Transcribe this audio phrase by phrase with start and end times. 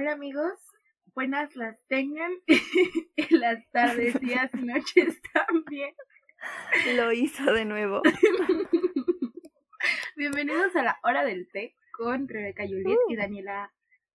[0.00, 0.52] Hola amigos,
[1.12, 2.30] buenas las tengan
[3.16, 5.92] en las tardes, días y noches también.
[6.94, 8.02] Lo hizo de nuevo.
[10.16, 13.16] Bienvenidos a la hora del té con Rebeca Yulit y Uh.
[13.16, 13.72] Daniela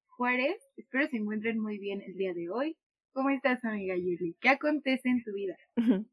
[0.07, 0.55] Juárez.
[0.77, 2.77] Espero se encuentren muy bien el día de hoy.
[3.11, 4.37] ¿Cómo estás, amiga Yuli?
[4.39, 5.57] ¿Qué acontece en tu vida?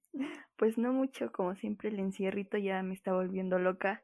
[0.57, 4.03] Pues no mucho, como siempre el encierrito ya me está volviendo loca.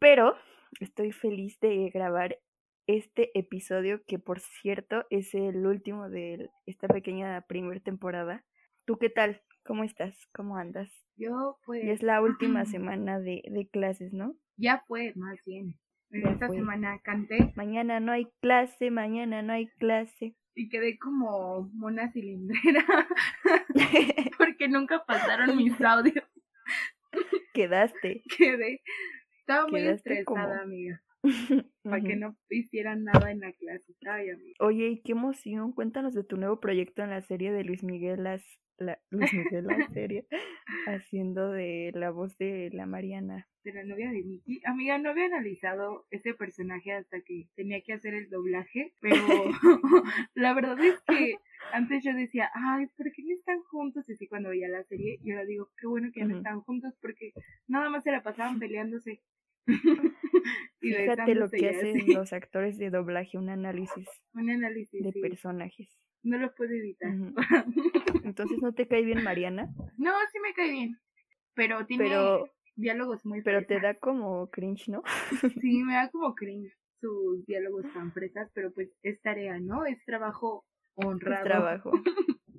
[0.00, 0.36] Pero
[0.80, 2.38] estoy feliz de grabar
[2.86, 8.44] este episodio que por cierto es el último de esta pequeña primera temporada.
[8.84, 9.42] ¿Tú qué tal?
[9.64, 10.14] ¿Cómo estás?
[10.34, 10.90] ¿Cómo andas?
[11.16, 14.34] Yo, pues, Ya es la última semana de, de clases, ¿no?
[14.56, 15.74] ya fue, más bien.
[16.10, 16.56] Esta fue.
[16.58, 20.36] semana canté Mañana no hay clase, mañana no hay clase.
[20.54, 22.84] y quedé como mona cilindrera
[24.38, 26.24] porque nunca pasaron mis audios.
[27.52, 28.22] Quedaste.
[28.38, 28.80] Quedé.
[29.40, 31.00] Estaba muy Quedaste estresada, como- amiga.
[31.82, 33.94] Para que no hicieran nada en la clase.
[34.06, 34.28] Ay.
[34.60, 35.72] Oye, y qué emoción.
[35.72, 38.42] Cuéntanos de tu nuevo proyecto en la serie de Luis Miguel, las,
[38.78, 40.26] la, Luis Miguel, la serie,
[40.86, 43.48] haciendo de la voz de la Mariana.
[43.64, 44.60] de la novia de Mickey.
[44.64, 49.16] Amiga, no había analizado ese personaje hasta que tenía que hacer el doblaje, pero
[50.34, 51.36] la verdad es que
[51.72, 54.08] antes yo decía, ay, ¿por qué no están juntos?
[54.08, 56.60] Y así cuando veía la serie, y ahora digo, qué bueno que ya no están
[56.60, 57.32] juntos porque
[57.66, 59.22] nada más se la pasaban peleándose.
[60.84, 62.12] Y Fíjate lo que hacen así.
[62.12, 65.20] los actores de doblaje, un análisis Un análisis, de sí.
[65.20, 65.88] personajes.
[66.22, 67.10] No lo puedo evitar.
[68.24, 69.68] Entonces, ¿no te cae bien Mariana?
[69.98, 70.98] no, sí me cae bien.
[71.54, 75.02] Pero tiene Pero, diálogos muy pero te da como cringe, ¿no?
[75.60, 79.84] Sí, me da como cringe sus diálogos tan fresas, pero pues es tarea, ¿no?
[79.84, 80.64] Es trabajo
[80.96, 81.44] Es honrado.
[81.44, 81.92] trabajo.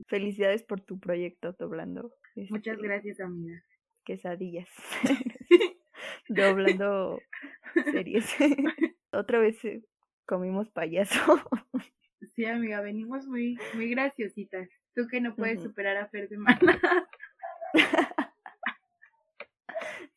[0.07, 2.11] Felicidades por tu proyecto doblando.
[2.50, 3.59] Muchas este, gracias, amiga.
[4.05, 4.69] quesadillas.
[6.30, 7.19] Doblando
[7.91, 8.25] series.
[9.12, 9.81] Otra vez eh,
[10.25, 11.19] comimos payaso.
[12.36, 14.68] Sí, amiga, venimos muy, muy graciositas.
[14.96, 15.68] Tú que no puedes Ujú.
[15.69, 16.80] superar a Fer de Mana.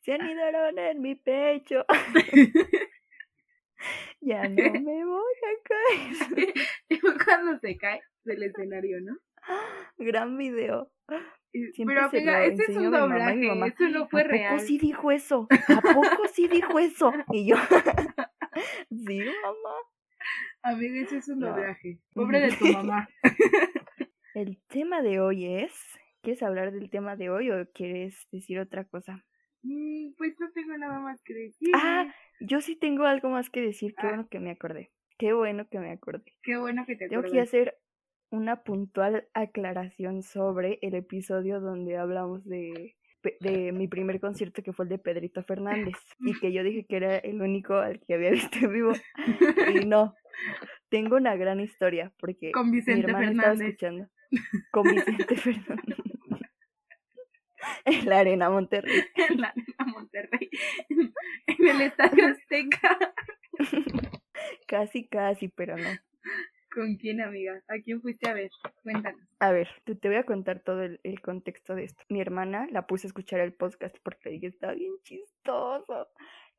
[0.01, 1.85] Se anidaron en mi pecho.
[4.21, 6.53] ya no me voy a caer.
[7.23, 9.17] Cuando se cae del escenario, ¿no?
[9.97, 10.91] Gran video.
[11.51, 13.47] Siempre Pero, amiga, ese es un a mi mamá y mi doblaje.
[13.47, 14.59] mamá, Eso no fue ¿A poco real.
[14.59, 15.47] sí dijo eso?
[15.49, 17.11] ¿A poco sí dijo eso?
[17.31, 17.55] Y yo,
[18.89, 19.75] sí, mamá.
[20.61, 21.47] Amiga, ese es un No.
[21.47, 21.99] doblaje.
[22.13, 23.09] Pobre de tu mamá.
[24.35, 25.73] El tema de hoy es,
[26.21, 29.25] ¿quieres hablar del tema de hoy o quieres decir otra cosa?
[29.63, 31.69] Mm, pues no tengo nada más que decir.
[31.73, 34.09] Ah, yo sí tengo algo más que decir, qué Ah.
[34.09, 34.91] bueno que me acordé.
[35.17, 36.35] Qué bueno que me acordé.
[36.43, 37.75] Qué bueno que te Tengo que hacer
[38.31, 42.95] una puntual aclaración sobre el episodio donde hablamos de,
[43.39, 46.97] de mi primer concierto que fue el de Pedrito Fernández y que yo dije que
[46.97, 48.93] era el único al que había visto en vivo
[49.73, 50.15] y no.
[50.89, 54.07] Tengo una gran historia porque Con mi hermana estaba escuchando
[54.71, 55.97] con Vicente Fernández
[57.85, 59.03] en la Arena Monterrey.
[59.29, 60.49] en la Arena Monterrey.
[61.47, 62.97] En el Estadio Azteca.
[64.67, 65.89] Casi, casi, pero no.
[66.73, 67.63] ¿Con quién, amiga?
[67.67, 68.49] ¿A quién fuiste a ver?
[68.83, 69.21] Cuéntanos.
[69.39, 72.03] A ver, te, te voy a contar todo el, el contexto de esto.
[72.09, 76.07] Mi hermana la puse a escuchar el podcast porque dije, está bien chistoso.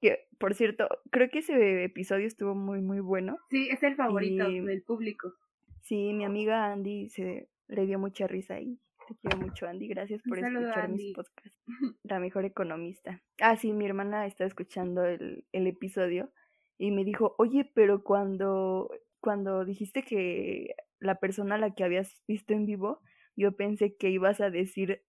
[0.00, 3.36] Que, por cierto, creo que ese episodio estuvo muy, muy bueno.
[3.50, 5.34] Sí, es el favorito Y- del público.
[5.82, 8.78] Sí, mi amiga Andy se le dio mucha risa y
[9.08, 9.88] te quiero mucho, Andy.
[9.88, 11.04] Gracias por saludo, escuchar Andy.
[11.04, 11.58] mis podcasts.
[12.04, 13.22] La mejor economista.
[13.40, 16.30] Ah, sí, mi hermana está escuchando el, el episodio
[16.78, 22.22] y me dijo, oye, pero cuando, cuando dijiste que la persona a la que habías
[22.26, 23.00] visto en vivo,
[23.36, 25.02] yo pensé que ibas a decir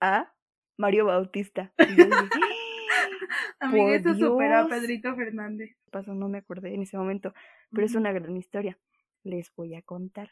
[0.00, 0.34] a
[0.76, 1.72] Mario Bautista.
[1.78, 2.10] Y yo dije,
[3.60, 4.68] Amiga, Por eso superó a.
[4.68, 5.76] Pedrito Fernández.
[5.90, 7.32] pasó, no me acordé en ese momento,
[7.70, 8.78] pero es una gran historia.
[9.22, 10.30] Les voy a contar.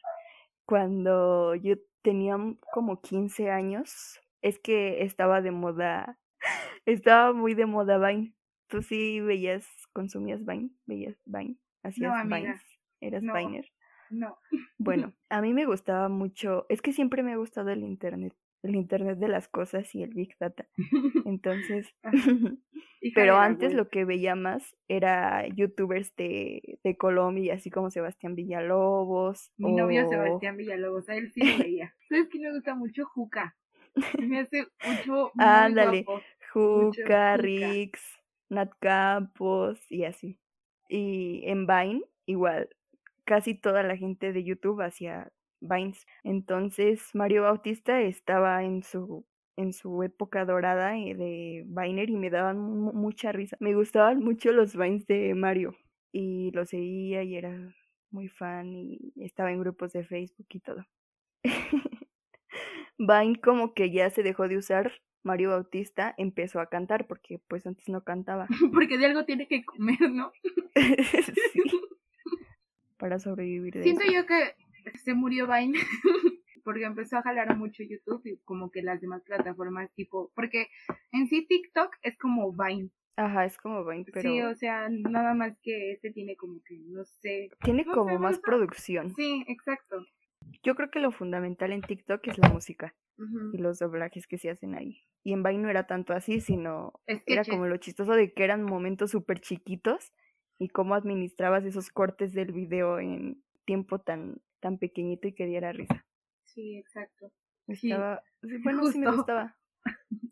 [0.67, 2.37] Cuando yo tenía
[2.73, 6.19] como 15 años, es que estaba de moda,
[6.87, 8.35] estaba muy de moda Vine.
[8.69, 10.71] ¿Tú sí veías, consumías Vine?
[10.87, 11.57] ¿Veías Vine?
[11.83, 12.63] ¿Hacías amiga, Vines?
[13.01, 13.35] ¿Eras no.
[13.35, 13.67] Viner?
[14.11, 14.39] No.
[14.79, 18.77] Bueno, a mí me gustaba mucho, es que siempre me ha gustado el internet, el
[18.77, 20.69] internet de las cosas y el Big Data.
[21.27, 21.95] Entonces,
[23.15, 29.51] pero antes lo que veía más era youtubers de, de Colombia, así como Sebastián Villalobos.
[29.57, 31.95] Mi novio Sebastián Villalobos, a él sí lo veía.
[32.09, 33.57] ¿Sabes que me gusta mucho Juca?
[34.19, 35.33] Me hace mucho.
[35.39, 36.05] Ándale.
[36.53, 37.37] Juca.
[37.39, 38.03] Rix,
[38.51, 40.39] Nat Campos y así.
[40.93, 42.69] Y en Vine, igual,
[43.25, 46.07] casi toda la gente de YouTube hacía Vines.
[46.25, 52.31] Entonces, Mario Bautista estaba en su en su época dorada eh, de Viner y me
[52.31, 53.57] daban mu- mucha risa.
[53.61, 55.77] Me gustaban mucho los Vines de Mario
[56.13, 57.75] y los seguía y era
[58.11, 60.85] muy fan y estaba en grupos de Facebook y todo.
[62.99, 64.93] Vine como que ya se dejó de usar,
[65.23, 68.47] Mario Bautista empezó a cantar porque pues antes no cantaba.
[68.73, 70.33] porque de algo tiene que comer, ¿no?
[71.53, 71.63] sí.
[72.99, 73.75] Para sobrevivir.
[73.75, 74.55] De Siento yo que
[74.99, 75.79] se murió Vine
[76.65, 80.69] porque empezó a jalar mucho YouTube y como que las demás plataformas tipo, porque
[81.11, 82.91] en sí TikTok es como Vine.
[83.17, 84.31] Ajá, es como Vine, pero...
[84.31, 87.51] Sí, o sea, nada más que este tiene como que, no sé...
[87.63, 89.15] Tiene como más producción.
[89.15, 90.07] Sí, exacto.
[90.63, 92.95] Yo creo que lo fundamental en TikTok es la música
[93.53, 95.03] y los doblajes que se hacen ahí.
[95.23, 98.65] Y en Vine no era tanto así, sino era como lo chistoso de que eran
[98.65, 100.13] momentos súper chiquitos
[100.59, 105.73] y cómo administrabas esos cortes del video en tiempo tan, tan pequeñito y que diera
[105.73, 106.05] risa.
[106.45, 107.33] Sí, exacto.
[107.67, 108.23] Estaba,
[108.65, 109.57] bueno, sí me gustaba.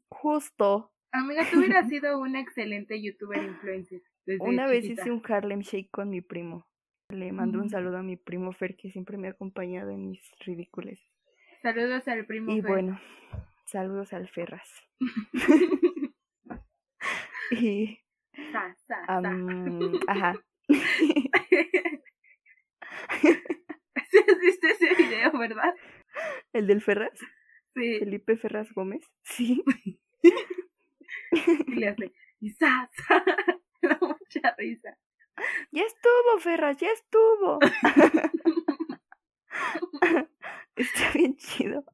[0.09, 0.93] Justo.
[1.13, 4.03] Amiga, tú hubieras sido una excelente youtuber influencer.
[4.41, 6.67] Una vez hice un Harlem Shake con mi primo.
[7.09, 10.23] Le mando un saludo a mi primo Fer, que siempre me ha acompañado en mis
[10.45, 10.99] ridículos.
[11.63, 12.99] Saludos al primo y bueno,
[13.67, 14.69] saludos al Ferras.
[17.51, 17.99] y...
[18.53, 19.05] Sa, sa,
[20.07, 20.35] ajá.
[23.11, 25.75] ¿Has visto ese video, verdad?
[26.55, 27.19] ¿El del Ferraz?
[27.75, 27.99] Sí.
[27.99, 29.05] Felipe Ferraz Gómez.
[29.23, 29.63] Sí.
[30.23, 33.25] y le hace, y sa, sa.
[34.01, 34.97] mucha risa.
[35.73, 37.59] Ya estuvo, Ferraz, ya estuvo.
[40.81, 41.85] Está bien chido.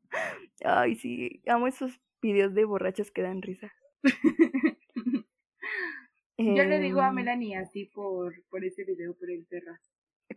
[0.65, 3.73] Ay, sí, amo esos videos de borrachos que dan risa.
[6.39, 9.81] Yo le digo a em, Melanie así por, por ese video, por el Ferraz.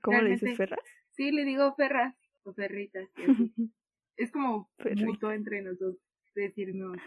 [0.02, 0.80] ¿Cómo le dices Ferraz?
[1.12, 3.10] Sí, le digo Ferraz o Ferritas.
[4.18, 5.98] es como mutuo entre nosotros
[6.36, 6.98] decirnos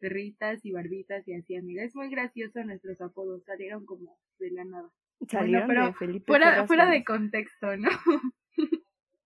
[0.00, 1.84] perritas y barbitas y así, amiga.
[1.84, 4.90] Es muy gracioso nuestros apodos, salieron como de la nada.
[5.28, 7.90] Salieron pero de Felipe fuera, fuera de contexto, ¿no?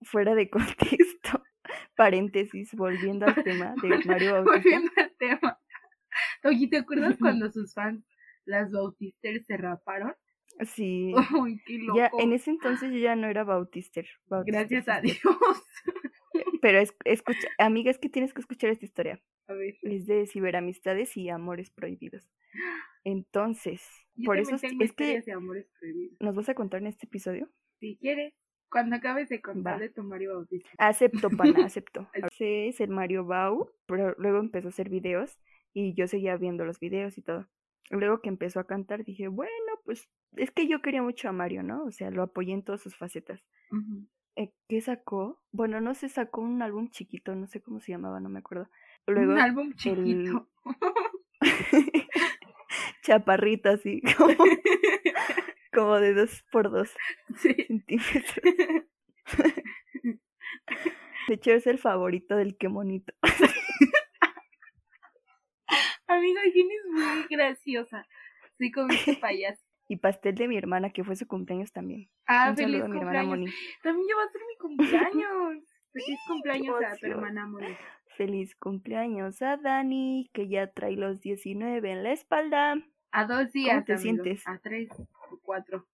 [0.03, 1.44] fuera de contexto.
[1.97, 4.53] Paréntesis, volviendo al tema de Mario Bautista.
[4.53, 5.61] Volviendo al tema.
[6.45, 8.05] Oye, ¿te acuerdas cuando sus fans,
[8.45, 10.15] las Bautisters, se raparon?
[10.67, 11.13] Sí.
[11.41, 11.99] Uy, qué loco.
[11.99, 14.07] Ya, en ese entonces yo ya no era Bautister.
[14.47, 15.19] Gracias a Dios.
[16.63, 19.23] Pero es, escucha, amiga, es que tienes que escuchar esta historia.
[19.47, 19.77] A ver.
[19.83, 22.29] Es de ciberamistades y amores prohibidos.
[23.05, 23.87] Entonces,
[24.25, 26.17] por eso es que de amores prohibidos.
[26.21, 27.51] ¿Nos vas a contar en este episodio?
[27.81, 28.35] Si quieres.
[28.75, 30.69] Cuando acabes de contar de tu Mario Bautista.
[30.79, 32.09] Acepto, pana, acepto.
[32.41, 35.39] Es el Mario Bau, pero luego empezó a hacer videos
[35.73, 37.47] y yo seguía viendo los videos y todo.
[37.91, 39.53] Luego que empezó a cantar dije, bueno,
[39.85, 41.85] pues es que yo quería mucho a Mario, ¿no?
[41.85, 43.45] O sea, lo apoyé en todas sus facetas.
[44.35, 45.41] Eh, ¿Qué sacó?
[45.53, 48.69] Bueno, no se sacó un álbum chiquito, no sé cómo se llamaba, no me acuerdo.
[49.07, 50.49] Luego, un álbum chiquito.
[53.03, 54.35] Chaparrito, así, como,
[56.01, 56.91] de dos por dos
[57.37, 58.41] centímetros.
[61.27, 63.15] De hecho, es el favorito del que monito.
[66.07, 68.07] Amiga, tienes muy graciosa.
[68.59, 69.63] Soy como este payaso.
[69.89, 72.09] Y pastel de mi hermana, que fue su cumpleaños también.
[72.27, 73.47] Ah, Un feliz a mi hermana Moni.
[73.83, 75.65] También ya va a ser mi cumpleaños.
[75.93, 77.77] feliz cumpleaños a tu hermana Moni.
[78.17, 82.77] Feliz cumpleaños a Dani, que ya trae los 19 en la espalda.
[83.17, 83.75] A dos días.
[83.75, 84.43] ¿Cómo te sientes?
[84.45, 84.89] A tres
[85.31, 85.87] o cuatro.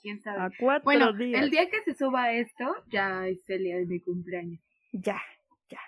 [0.00, 0.42] ¿Quién sabe?
[0.42, 1.42] A cuatro bueno, días.
[1.42, 4.60] el día que se suba esto, ya es el día de mi cumpleaños.
[4.92, 5.20] Ya,
[5.68, 5.80] ya.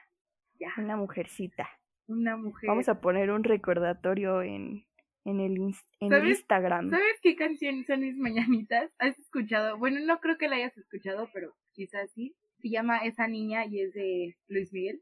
[0.58, 0.72] Ya.
[0.78, 1.68] Una mujercita.
[2.08, 2.66] Una mujer.
[2.66, 4.84] Vamos a poner un recordatorio en,
[5.24, 5.58] en el,
[6.00, 6.90] en Instagram.
[6.90, 8.90] ¿Sabes qué canción son mis mañanitas?
[8.98, 9.78] ¿Has escuchado?
[9.78, 12.34] Bueno, no creo que la hayas escuchado, pero quizás sí.
[12.58, 15.00] Se llama Esa Niña y es de Luis Miguel.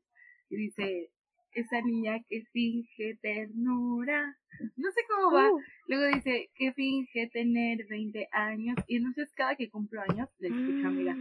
[0.51, 1.11] Y dice,
[1.61, 4.37] esa niña que finge ternura.
[4.77, 5.51] No sé cómo va.
[5.53, 5.61] Uh.
[5.87, 8.77] Luego dice que finge tener 20 años.
[8.87, 11.17] Y entonces cada que cumplo años le escucho, mira.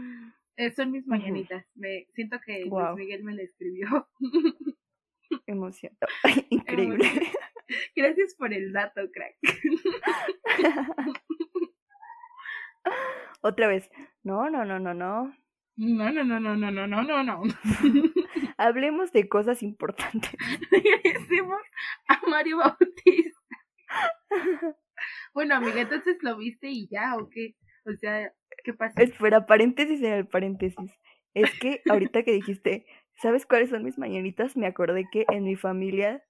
[0.57, 1.65] Eh, son mis mañanitas.
[1.75, 4.07] Me siento que Luis Miguel me la escribió.
[5.45, 5.93] Emoción.
[6.49, 7.05] Increíble.
[7.95, 9.35] Gracias por el dato, crack.
[13.41, 13.89] Otra vez.
[14.23, 15.35] No, no, no, no, no.
[15.75, 17.43] No, no, no, no, no, no, no, no, no.
[18.57, 20.31] Hablemos de cosas importantes.
[20.71, 21.61] Regresemos
[22.07, 23.39] a Mario Bautista.
[25.33, 27.55] bueno, amiga, entonces lo viste y ya, ¿o qué?
[27.85, 28.33] O sea,
[28.63, 28.99] ¿qué pasó?
[28.99, 30.91] Espera, paréntesis en el paréntesis.
[31.33, 32.85] Es que ahorita que dijiste,
[33.21, 34.57] ¿sabes cuáles son mis mañanitas?
[34.57, 36.23] Me acordé que en mi familia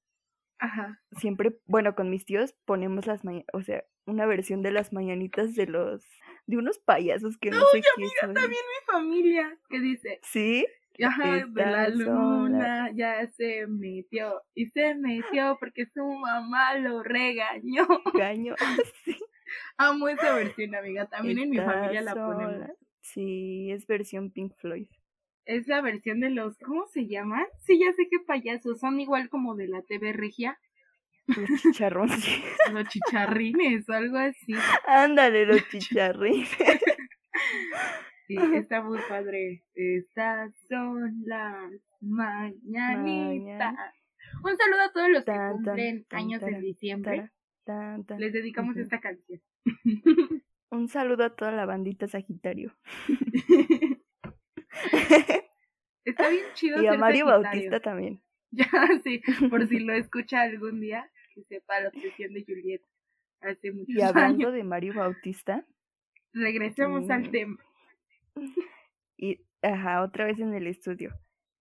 [0.60, 1.02] Ajá.
[1.18, 5.54] Siempre, bueno, con mis tíos ponemos las mañanitas, o sea, una versión de las mañanitas
[5.56, 6.04] de los,
[6.48, 8.34] de unos payasos que no, sé qué son.
[8.34, 10.20] también mi familia, ¿qué dice?
[10.24, 10.66] ¿Sí?
[11.04, 17.88] Ajá, de la luna ya se metió y se metió porque su mamá lo regañó.
[18.14, 18.56] Regañó,
[19.04, 19.16] sí.
[19.78, 21.08] Amo esa versión, amiga.
[21.08, 22.70] También en mi familia la ponemos.
[23.02, 24.88] Sí, es versión Pink Floyd.
[25.46, 27.46] Es la versión de los, ¿cómo se llaman?
[27.66, 30.60] Sí, ya sé qué payasos, son igual como de la TV regia.
[31.28, 32.18] Los chicharrones.
[32.74, 34.54] los chicharrines algo así.
[34.88, 36.50] Ándale, los chicharrines.
[38.28, 39.64] Sí, está muy padre.
[39.74, 43.76] Estas son las mañanitas.
[44.44, 47.32] Un saludo a todos los que cumplen años en diciembre.
[48.18, 49.42] Les dedicamos esta canción.
[50.70, 52.76] Un saludo a toda la bandita Sagitario.
[56.04, 56.82] Está bien chido.
[56.82, 58.22] Y a Mario Bautista también.
[58.50, 58.70] Ya,
[59.04, 62.82] sí, por si lo escucha algún día, que sepa la obsesión de Juliet
[63.42, 65.66] hace muchos Y hablando de Mario Bautista.
[66.32, 67.58] Regresemos al tema.
[69.18, 71.14] Y, ajá, otra vez en el estudio.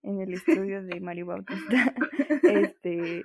[0.03, 0.33] En el
[0.65, 1.93] estudio de Mario Bautista.
[2.43, 3.23] este.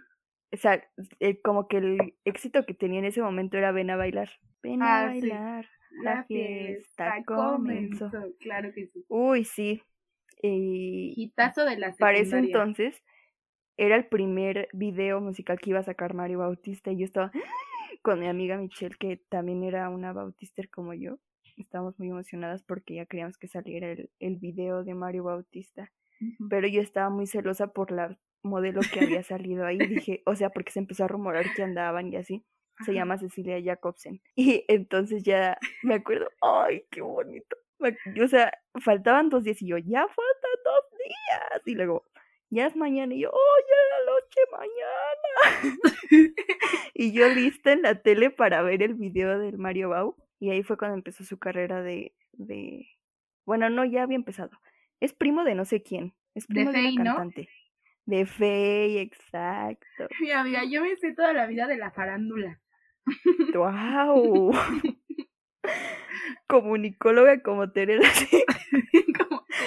[0.52, 0.84] O sea,
[1.20, 4.30] eh, como que el éxito que tenía en ese momento era ven a bailar.
[4.62, 5.66] Ven a ah, bailar.
[6.02, 8.10] La, fiesta, comenzó.
[8.40, 9.04] Claro que sí.
[9.08, 9.82] Uy, sí.
[10.42, 13.02] Y de la Para ese entonces
[13.76, 17.30] era el primer video musical que iba a sacar Mario Bautista y yo estaba
[18.02, 21.18] con mi amiga Michelle que también era una Bautister como yo.
[21.56, 25.90] Estábamos muy emocionadas porque ya queríamos que saliera el, el video de Mario Bautista.
[26.48, 29.78] Pero yo estaba muy celosa por la modelo que había salido ahí.
[29.78, 32.44] Dije, o sea, porque se empezó a rumorar que andaban y así
[32.84, 34.20] se llama Cecilia Jacobsen.
[34.36, 37.56] Y entonces ya me acuerdo, ay, qué bonito.
[38.22, 38.52] O sea,
[38.84, 41.62] faltaban dos días y yo, ya faltan dos días.
[41.66, 42.04] Y luego,
[42.52, 45.94] ya es mañana y yo, oh, ya la noche mañana.
[46.94, 50.16] y yo lista en la tele para ver el video del Mario Bau.
[50.38, 52.86] Y ahí fue cuando empezó su carrera de, de...
[53.46, 54.50] Bueno, no, ya había empezado.
[55.00, 56.14] Es primo de no sé quién.
[56.34, 57.48] Es primo de, una cantante.
[58.04, 60.08] De Fey, exacto.
[60.20, 62.60] Mi amiga, yo me sé toda la vida de la farándula.
[63.54, 64.52] ¡Wow!
[66.46, 68.10] Comunicóloga como Terela.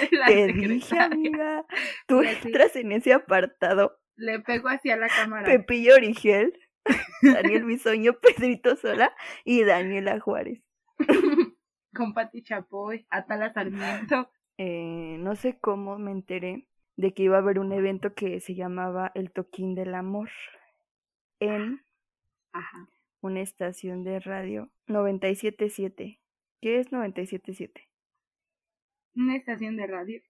[0.10, 1.64] como Te dije, amiga.
[2.06, 3.98] Tú entras en ese apartado.
[4.16, 5.44] Le pego hacia la cámara.
[5.44, 6.58] Pepillo Origel,
[7.22, 9.12] Daniel Bisoño, Pedrito Sola
[9.44, 10.62] y Daniela Juárez.
[11.94, 14.30] Con Pati Chapoy, Atala Sarmiento.
[14.58, 18.54] Eh, no sé cómo me enteré de que iba a haber un evento que se
[18.54, 20.30] llamaba El Toquín del Amor
[21.40, 21.84] en
[22.52, 22.88] Ajá
[23.26, 26.20] una estación de radio 977.
[26.60, 27.88] ¿Qué es 977?
[29.16, 30.20] Una estación de radio.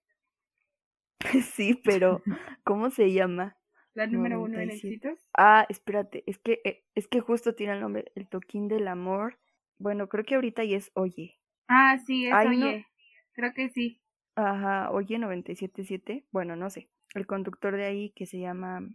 [1.53, 2.21] sí, pero
[2.63, 3.57] ¿cómo se llama?
[3.93, 5.27] La número uno en éxitos.
[5.35, 9.39] Ah, espérate, es que eh, es que justo tiene el nombre, el toquín del amor.
[9.79, 11.39] Bueno, creo que ahorita ya es Oye.
[11.67, 12.85] Ah, sí, es Oye.
[13.33, 14.01] Creo que sí.
[14.35, 16.25] Ajá, Oye 977.
[16.31, 16.89] Bueno, no sé.
[17.15, 18.87] El conductor de ahí que se llama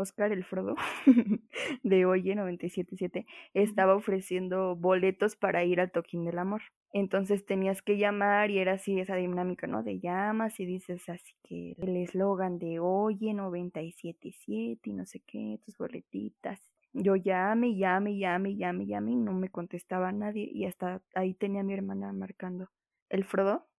[0.00, 0.74] Oscar el Frodo
[1.82, 6.62] de Oye 977 estaba ofreciendo boletos para ir al Toquín del Amor.
[6.92, 9.82] Entonces tenías que llamar y era así esa dinámica, ¿no?
[9.82, 15.60] De llamas y dices así que el eslogan de Oye 977 y no sé qué,
[15.64, 16.60] tus boletitas.
[16.92, 21.62] Yo llame, llame, llame, llame, llame y no me contestaba nadie y hasta ahí tenía
[21.62, 22.68] mi hermana marcando.
[23.08, 23.69] El Frodo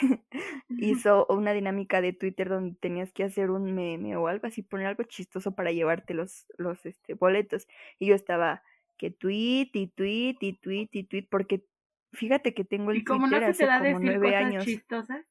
[0.68, 4.86] hizo una dinámica de Twitter donde tenías que hacer un meme o algo así, poner
[4.86, 7.66] algo chistoso para llevarte los, los este, boletos.
[7.98, 8.62] Y yo estaba
[8.96, 11.64] que tweet y tweet y tweet y tweet, porque
[12.12, 14.64] fíjate que tengo el ¿Y como Twitter no hace como nueve años.
[14.64, 15.24] Chistosas?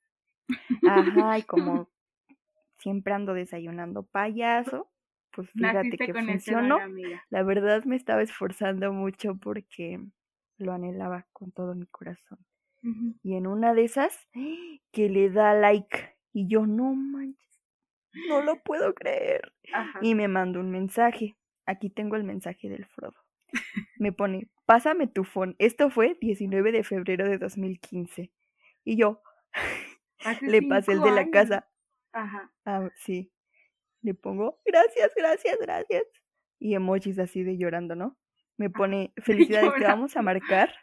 [0.88, 1.89] Ajá, y como
[2.80, 4.89] siempre ando desayunando payaso,
[5.32, 6.80] pues fíjate que funcionó.
[7.30, 10.00] La verdad me estaba esforzando mucho porque
[10.58, 12.39] lo anhelaba con todo mi corazón.
[12.81, 14.27] Y en una de esas,
[14.91, 16.15] que le da like.
[16.31, 17.62] Y yo, no manches,
[18.27, 19.53] no lo puedo creer.
[20.01, 21.36] Y me manda un mensaje.
[21.65, 23.15] Aquí tengo el mensaje del Frodo.
[23.98, 25.55] Me pone, pásame tu phone.
[25.59, 28.31] Esto fue 19 de febrero de 2015.
[28.86, 29.21] Y yo,
[30.41, 31.67] le pasé el de la casa.
[32.13, 32.51] Ajá.
[32.65, 33.31] Ah, sí.
[34.01, 36.03] Le pongo, gracias, gracias, gracias.
[36.59, 38.17] Y emojis así de llorando, ¿no?
[38.57, 40.74] Me pone, felicidades, te vamos a marcar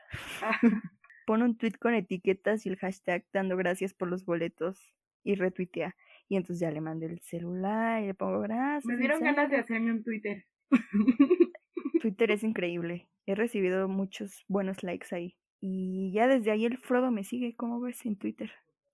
[1.26, 5.94] pone un tweet con etiquetas y el hashtag dando gracias por los boletos y retuitea.
[6.28, 8.86] Y entonces ya le mandé el celular y le pongo gracias.
[8.86, 10.46] Me dieron ganas de hacerme un Twitter.
[12.00, 13.08] Twitter es increíble.
[13.26, 15.36] He recibido muchos buenos likes ahí.
[15.60, 18.52] Y ya desde ahí el Frodo me sigue, ¿cómo ves en Twitter?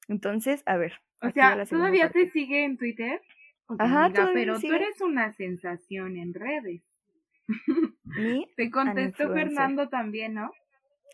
[0.08, 0.94] Entonces, a ver.
[1.20, 3.20] O sea, ¿todavía te sigue en Twitter?
[3.78, 6.82] Ajá, pero tú eres una sensación en redes.
[8.56, 10.52] Te contestó Fernando también, ¿no?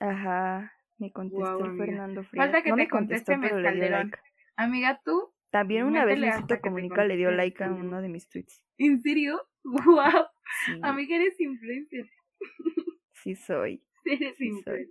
[0.01, 0.73] Ajá.
[0.99, 2.47] Me contestó Fernando Frías.
[2.47, 4.12] Falta que te conteste Calderón.
[4.57, 5.33] Amiga, tú.
[5.50, 8.62] También una vez Luisito Comunica le dio like a uno de mis tweets.
[8.76, 9.40] ¿En serio?
[9.64, 10.26] ¡Wow!
[10.83, 12.11] Amiga, eres influencer.
[13.12, 13.83] Sí soy.
[14.05, 14.90] Eres influencer.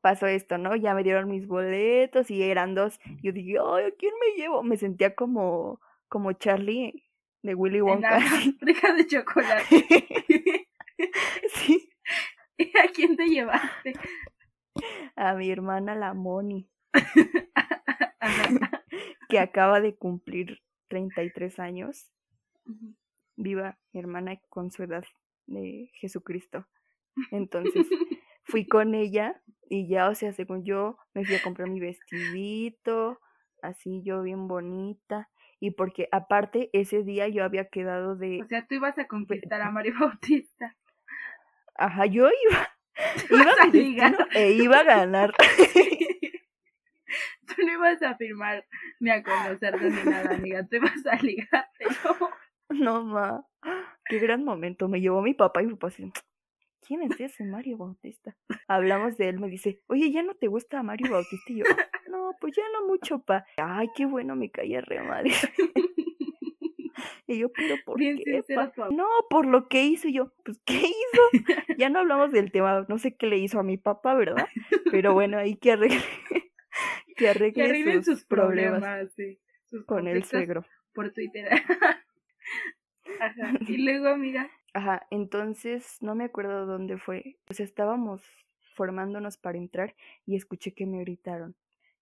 [0.00, 0.76] pasó esto, ¿no?
[0.76, 3.00] Ya me dieron mis boletos y eran dos.
[3.22, 4.62] Yo dije, ay, ¿a quién me llevo?
[4.62, 7.04] Me sentía como, como Charlie
[7.42, 8.10] de Willy Wonka.
[8.18, 10.66] la fábrica de chocolate.
[11.48, 11.88] sí,
[12.58, 13.92] ¿Y a quién te llevaste?
[15.16, 16.68] A mi hermana la Moni,
[19.28, 22.12] que acaba de cumplir 33 años.
[23.36, 25.04] Viva mi hermana con su edad
[25.46, 26.66] de Jesucristo.
[27.30, 27.86] Entonces,
[28.44, 33.20] fui con ella y ya, o sea, según yo, me fui a comprar mi vestidito,
[33.62, 35.28] así yo bien bonita.
[35.58, 39.62] Y porque aparte ese día yo había quedado de, O sea, tú ibas a conquistar
[39.62, 40.76] a Mario Bautista.
[41.74, 42.68] ajá, yo iba,
[43.30, 45.34] iba a mi destino e iba a ganar.
[47.46, 48.66] Tú no ibas a firmar
[48.98, 50.66] ni a conocerte ni nada, amiga.
[50.66, 52.30] Tú ibas a ligártelo.
[52.68, 53.46] No, ma,
[54.06, 54.88] qué gran momento.
[54.88, 56.12] Me llevó mi papá y mi papá así,
[56.86, 58.36] ¿quién es ese Mario Bautista?
[58.66, 61.52] Hablamos de él, me dice, oye, ¿ya no te gusta Mario Bautista?
[61.52, 61.64] Y yo,
[62.08, 63.46] no, pues ya no mucho, pa.
[63.56, 65.26] Ay, qué bueno, me caía re mal.
[67.26, 68.88] Y yo, pero ¿por Bien qué, papá.
[68.90, 70.08] No, por lo que hizo.
[70.08, 71.44] Y yo, pues, ¿qué hizo?
[71.76, 74.46] Ya no hablamos del tema, no sé qué le hizo a mi papá, ¿verdad?
[74.90, 75.98] Pero bueno, ahí que arregle,
[77.16, 79.40] que arregle Que arreglen sus, sus problemas, problemas, sí.
[79.64, 80.64] Sus con el suegro.
[80.94, 81.48] Por Twitter.
[83.20, 83.52] Ajá.
[83.66, 84.50] Y luego, amiga.
[84.72, 87.38] Ajá, entonces no me acuerdo dónde fue.
[87.46, 88.22] Pues estábamos
[88.74, 89.94] formándonos para entrar
[90.26, 91.56] y escuché que me gritaron,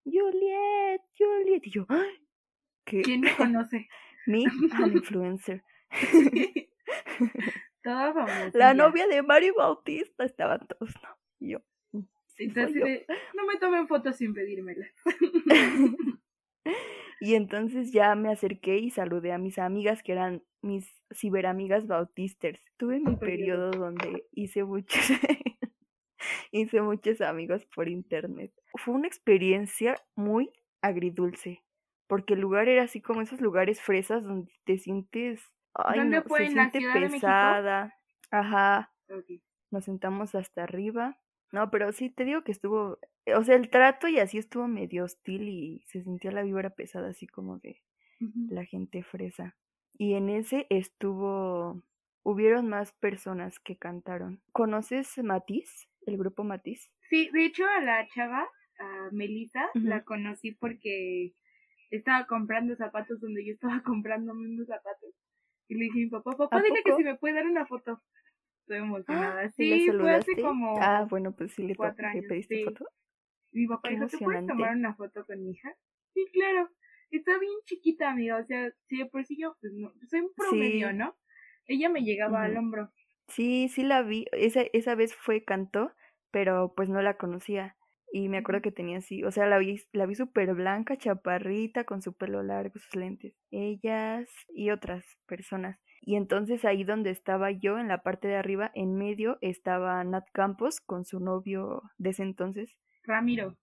[0.04, 1.66] Juliet, Juliet.
[1.66, 2.26] Y yo, ¡ay!
[2.84, 3.02] ¿Qué?
[3.02, 3.88] ¿Quién me conoce?
[4.26, 5.62] Mi an influencer.
[7.82, 8.50] Toda famosa.
[8.58, 10.24] La novia de Mario Bautista.
[10.24, 11.08] Estaban todos, ¿no?
[11.40, 11.58] Y yo,
[11.92, 12.84] "Mm, sí, soy Entonces, yo".
[12.86, 14.87] de, no me tomen fotos sin pedírmela.
[17.20, 22.60] y entonces ya me acerqué y saludé a mis amigas que eran mis ciberamigas bautisters.
[22.78, 25.00] Tuve mi periodo donde hice muchos
[26.52, 28.52] hice muchos amigos por internet.
[28.74, 30.50] Fue una experiencia muy
[30.82, 31.63] agridulce,
[32.06, 35.42] porque el lugar era así como esos lugares fresas donde te sientes
[35.74, 36.40] ay, ¿Dónde no, fue?
[36.40, 37.94] se ¿En la siente pesada.
[38.30, 38.92] Ajá,
[39.70, 41.18] nos sentamos hasta arriba.
[41.52, 42.98] No, pero sí te digo que estuvo,
[43.36, 47.08] o sea, el trato y así estuvo medio hostil y se sentía la vibra pesada
[47.10, 47.80] así como de
[48.48, 49.56] la gente fresa.
[49.96, 51.82] Y en ese estuvo,
[52.24, 54.42] hubieron más personas que cantaron.
[54.52, 55.88] ¿Conoces Matiz?
[56.06, 56.90] El grupo Matiz.
[57.08, 58.48] Sí, de hecho a la chava,
[58.80, 59.86] a Melissa, Ujú.
[59.86, 61.32] la conocí porque
[61.96, 65.14] estaba comprando zapatos donde yo estaba comprando mismos zapatos.
[65.68, 67.66] Y le dije a mi papá, papá, ¿A dile que si me puede dar una
[67.66, 68.02] foto.
[68.61, 69.44] Estoy emocionada.
[69.57, 70.78] ¿Y le Sí, fue hace como...
[70.80, 72.64] Ah, bueno, pues sí le, cuatro le años, pediste sí.
[72.64, 72.87] foto.
[73.52, 75.74] Mi papá qué dijo, ¿te puedes tomar una foto con mi hija?
[76.12, 76.68] Sí, claro.
[77.11, 78.38] Está bien chiquita, amiga.
[78.38, 80.96] O sea, si de por sí yo, pues no, soy un promedio, Sí.
[80.96, 81.16] ¿no?
[81.66, 82.90] Ella me llegaba al hombro.
[83.28, 84.26] Sí, sí la vi.
[84.33, 85.92] Esa, esa vez fue cantó,
[86.30, 87.76] pero pues no la conocía.
[88.16, 91.83] Y me acuerdo que tenía así, o sea, la vi, la vi súper blanca, chaparrita,
[91.83, 93.35] con su pelo largo, sus lentes.
[93.50, 95.81] Ellas y otras personas.
[96.00, 100.27] Y entonces ahí donde estaba yo, en la parte de arriba, en medio, estaba Nat
[100.33, 103.59] Campos con su novio de ese entonces, Ramiro.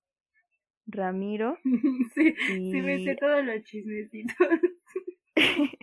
[0.86, 1.58] Ramiro.
[2.14, 4.36] sí, Y sí me sé todos los chismecitos.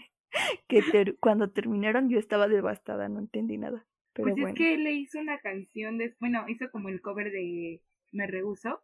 [0.68, 3.86] que ter- cuando terminaron yo estaba devastada, no entendí nada.
[4.12, 4.48] Pero pues bueno.
[4.48, 7.80] es que le hizo una canción de, bueno, hizo como el cover de
[8.12, 8.82] Me Rehuso,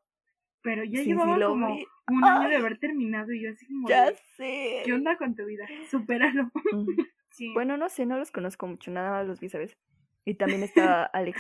[0.62, 1.87] pero ya Sí, llevaba como vi.
[2.08, 4.82] un año de haber terminado y yo así como, Ya de, sé.
[4.84, 5.66] ¿qué onda con tu vida?
[5.90, 6.50] Supéralo.
[7.30, 7.52] Sí.
[7.52, 9.76] Bueno, no sé, no los conozco mucho, nada más los vi, ¿sabes?
[10.24, 11.37] Y también estaba Alex.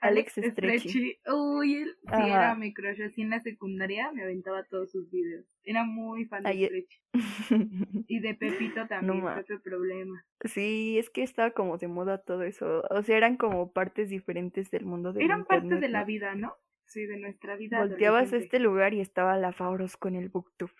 [0.00, 1.18] Alex Stretchy.
[1.26, 2.26] Uy, él sí Ajá.
[2.28, 3.02] era mi crush.
[3.02, 5.44] Así en la secundaria me aventaba todos sus videos.
[5.64, 7.00] Era muy fan de Ay, Stretchy.
[8.08, 9.34] Y de Pepito también, ma.
[9.34, 10.24] Pepe Problema.
[10.44, 12.84] sí, es que estaba como de moda todo eso.
[12.90, 16.06] O sea, eran como partes diferentes del mundo del Eran parte internet, de la ¿no?
[16.06, 16.54] vida, ¿no?
[16.90, 17.78] Sí, de nuestra vida.
[17.78, 20.72] Volteabas a este lugar y estaba la Fauros con el booktube.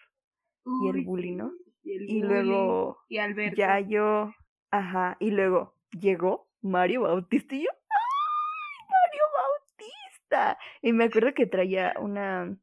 [0.83, 1.53] y el bully, ¿no?
[1.83, 3.57] Y, el Y luego Y Alberto.
[3.57, 4.35] ya yo,
[4.70, 10.59] ajá, y luego llegó Mario Bautista y yo, ¡ay, Mario Bautista!
[10.83, 12.57] Y me acuerdo que traía una,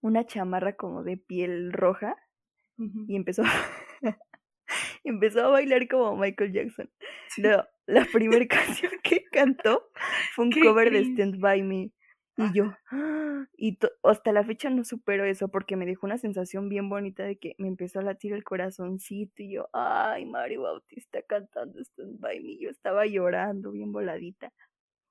[0.00, 2.16] una chamarra como de piel roja
[3.08, 3.42] y empezó,
[5.04, 6.88] empezó a bailar como Michael Jackson.
[7.38, 9.90] No, la primera canción que cantó
[10.34, 11.00] fue un cover de.
[11.00, 11.90] Stand By Me.
[12.38, 13.46] Y yo, ¡ah!
[13.56, 17.36] y hasta la fecha no supero eso porque me dejó una sensación bien bonita de
[17.36, 22.40] que me empezó a latir el corazoncito y yo, ay, Mario Bautista cantando Stand By
[22.40, 22.56] Me.
[22.58, 24.52] Yo estaba llorando bien voladita.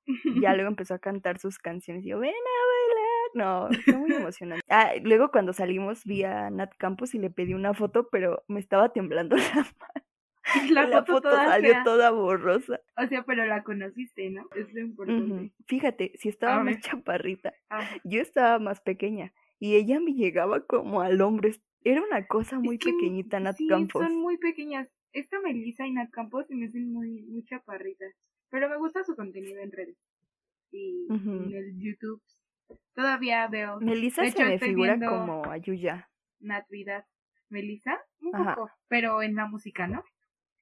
[0.06, 3.70] Y ya luego empezó a cantar sus canciones y yo, ven a bailar.
[3.70, 4.64] No, fue muy emocionante.
[4.70, 8.62] Ah, luego cuando salimos vi a Nat Campos y le pedí una foto, pero me
[8.62, 10.07] estaba temblando la mano.
[10.56, 11.84] Y la, La foto, foto toda salió fea.
[11.84, 12.80] toda borrosa.
[12.98, 14.48] O sea, pero la conociste, ¿no?
[14.56, 15.52] Es lo importante.
[15.68, 17.98] Fíjate, si estaba más chaparrita, Ajá.
[18.04, 21.50] yo estaba más pequeña y ella me llegaba como al hombro.
[21.84, 24.04] Era una cosa muy Es que, pequeñita, Nat sí, Campos.
[24.04, 24.88] son muy pequeñas.
[25.14, 28.14] Esta Melissa y Nat Campos se me hacen muy, muy chaparritas.
[28.50, 29.98] Pero me gusta su contenido en redes.
[30.72, 32.22] Y en el YouTube.
[32.94, 36.10] Todavía veo Melissa De se hecho, me figura como Ayuya.
[36.40, 37.06] Natividad.
[37.50, 38.56] Melissa, un Ajá.
[38.56, 38.70] poco.
[38.90, 40.04] Pero en la música, ¿no?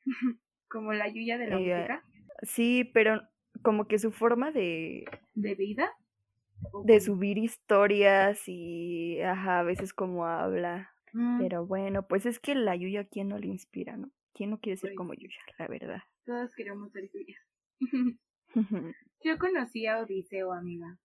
[0.70, 2.04] Como la Yuya de la Ella- música.
[2.44, 3.22] Sí, pero
[3.62, 5.92] como que su forma de, ¿De vida?
[6.74, 10.92] ¿O de subir historias y ajá, a veces como habla.
[11.14, 14.12] Mm, Pero bueno, pues es que la Yuya, ¿quién no le inspira, no?
[14.34, 15.14] ¿Quién no quiere ser Pues como.
[15.14, 16.02] Yuya, la verdad?
[16.26, 17.38] Todos queremos ser Yuya.
[19.26, 21.00] Yo conocí a Odiseo, amiga.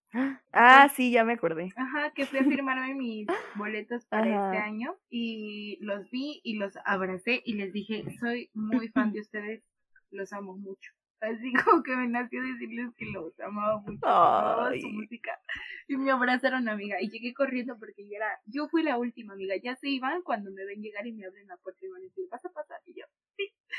[0.52, 1.72] ah, sí, ya me acordé.
[1.74, 6.76] Ajá, que fui a firmarme mis boletos para este año y los vi y los
[6.84, 9.62] abracé y les dije, soy muy fan de ustedes,
[10.10, 10.92] los amo mucho.
[11.20, 15.40] Así como que me nació decirles que los amaba mucho, amaba su música.
[15.88, 19.54] Y me abrazaron, amiga, y llegué corriendo porque ya era, yo fui la última, amiga,
[19.56, 22.04] ya se iban cuando me ven llegar y me abren la puerta y van a
[22.04, 23.06] decir, vas a pasar, y yo.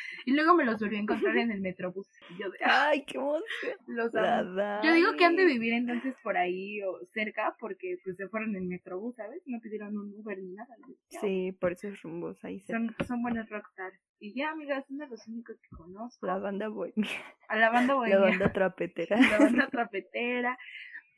[0.26, 2.08] Y luego me los volví a encontrar en el metrobús.
[2.30, 3.42] Y yo de, "Ah, Ay, qué emoción.
[3.88, 4.82] los La amo.
[4.84, 8.56] Yo digo que han de vivir entonces por ahí o cerca porque pues se fueron
[8.56, 9.42] en metrobús, ¿sabes?
[9.46, 10.76] No pidieron un Uber ni nada.
[11.10, 14.00] Sí, por esos rumbos ahí se Son, son buenos rockstars.
[14.20, 16.26] Y ya, amigas, son de los únicos que conozco.
[16.28, 17.10] la banda bohemia,
[17.48, 19.16] A la banda la bohemia, banda trapetera.
[19.32, 20.58] la banda trapetera.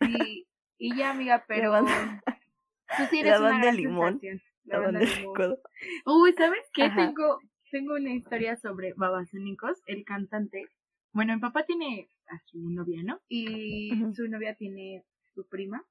[0.07, 2.23] Y, y ya, amiga, pero banda-
[2.97, 4.41] tú sí eres la una banda gran limón, sensación.
[4.65, 5.57] La banda de limón.
[6.05, 6.83] Uy, ¿sabes qué?
[6.83, 6.95] Ajá.
[7.07, 7.39] Tengo,
[7.73, 10.67] tengo una historia sobre Babasónicos, el cantante.
[11.11, 13.19] Bueno, mi papá tiene a su novia, ¿no?
[13.27, 15.83] Y su novia tiene su prima.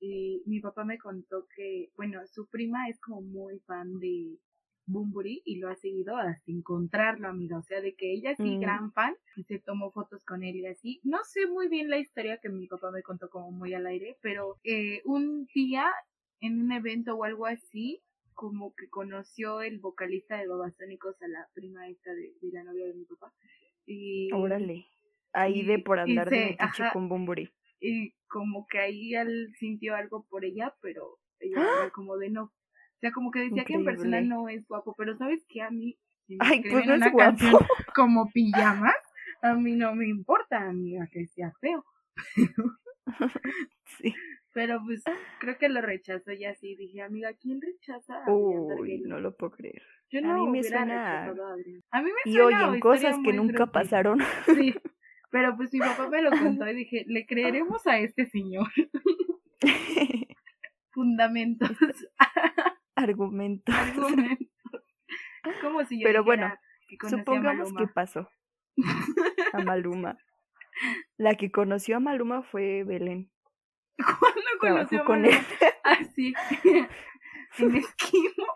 [0.00, 4.40] Y mi papá me contó que, bueno, su prima es como muy fan de
[4.86, 7.58] Bumburi y lo ha seguido hasta encontrarlo, amiga.
[7.58, 8.60] O sea, de que ella sí, Mm.
[8.60, 11.00] gran fan, y se tomó fotos con él y así.
[11.04, 14.16] No sé muy bien la historia que mi papá me contó como muy al aire,
[14.20, 15.86] pero eh, un día
[16.40, 18.02] en un evento o algo así,
[18.34, 22.86] como que conoció el vocalista de Babasónicos a la prima esta de, de la novia
[22.86, 23.32] de mi papá.
[23.86, 24.86] Y, Órale.
[25.32, 27.50] Ahí de por andar se- de metiche con Bumburi.
[27.80, 31.80] y como que ahí él sintió algo por ella, pero ella ¡Ah!
[31.82, 32.44] era como de no.
[32.44, 35.60] O sea, como que decía que en persona no es guapo, pero ¿sabes qué?
[35.62, 37.36] A mí, si me Ay, pues es una guapo.
[37.38, 37.52] canción
[37.94, 38.94] como pijamas,
[39.42, 41.84] a mí no me importa, amiga, que sea feo.
[43.98, 44.14] Sí.
[44.54, 45.02] Pero pues
[45.40, 49.50] creo que lo rechazó y así dije, amiga, ¿quién rechaza a Uy, no lo puedo
[49.52, 49.82] creer.
[50.10, 51.28] Yo a no mí me suena- a.
[51.90, 54.20] A mí me Y suena oyen historia cosas que nunca pasaron.
[54.46, 54.74] Sí,
[55.30, 58.68] pero pues mi papá me lo contó y dije, ¿le creeremos a este señor?
[60.92, 61.70] Fundamentos,
[62.94, 63.74] Argumentos.
[63.74, 64.48] argumentos.
[65.60, 66.54] Como si yo Pero bueno,
[66.88, 67.80] que a Supongamos Maluma.
[67.80, 68.28] que pasó.
[69.52, 70.16] A Maluma.
[71.16, 73.30] La que conoció a Maluma fue Belén.
[73.96, 75.32] ¿Cuándo conoció con él.
[75.84, 76.34] Ah, sí.
[77.58, 78.46] en Esquimo,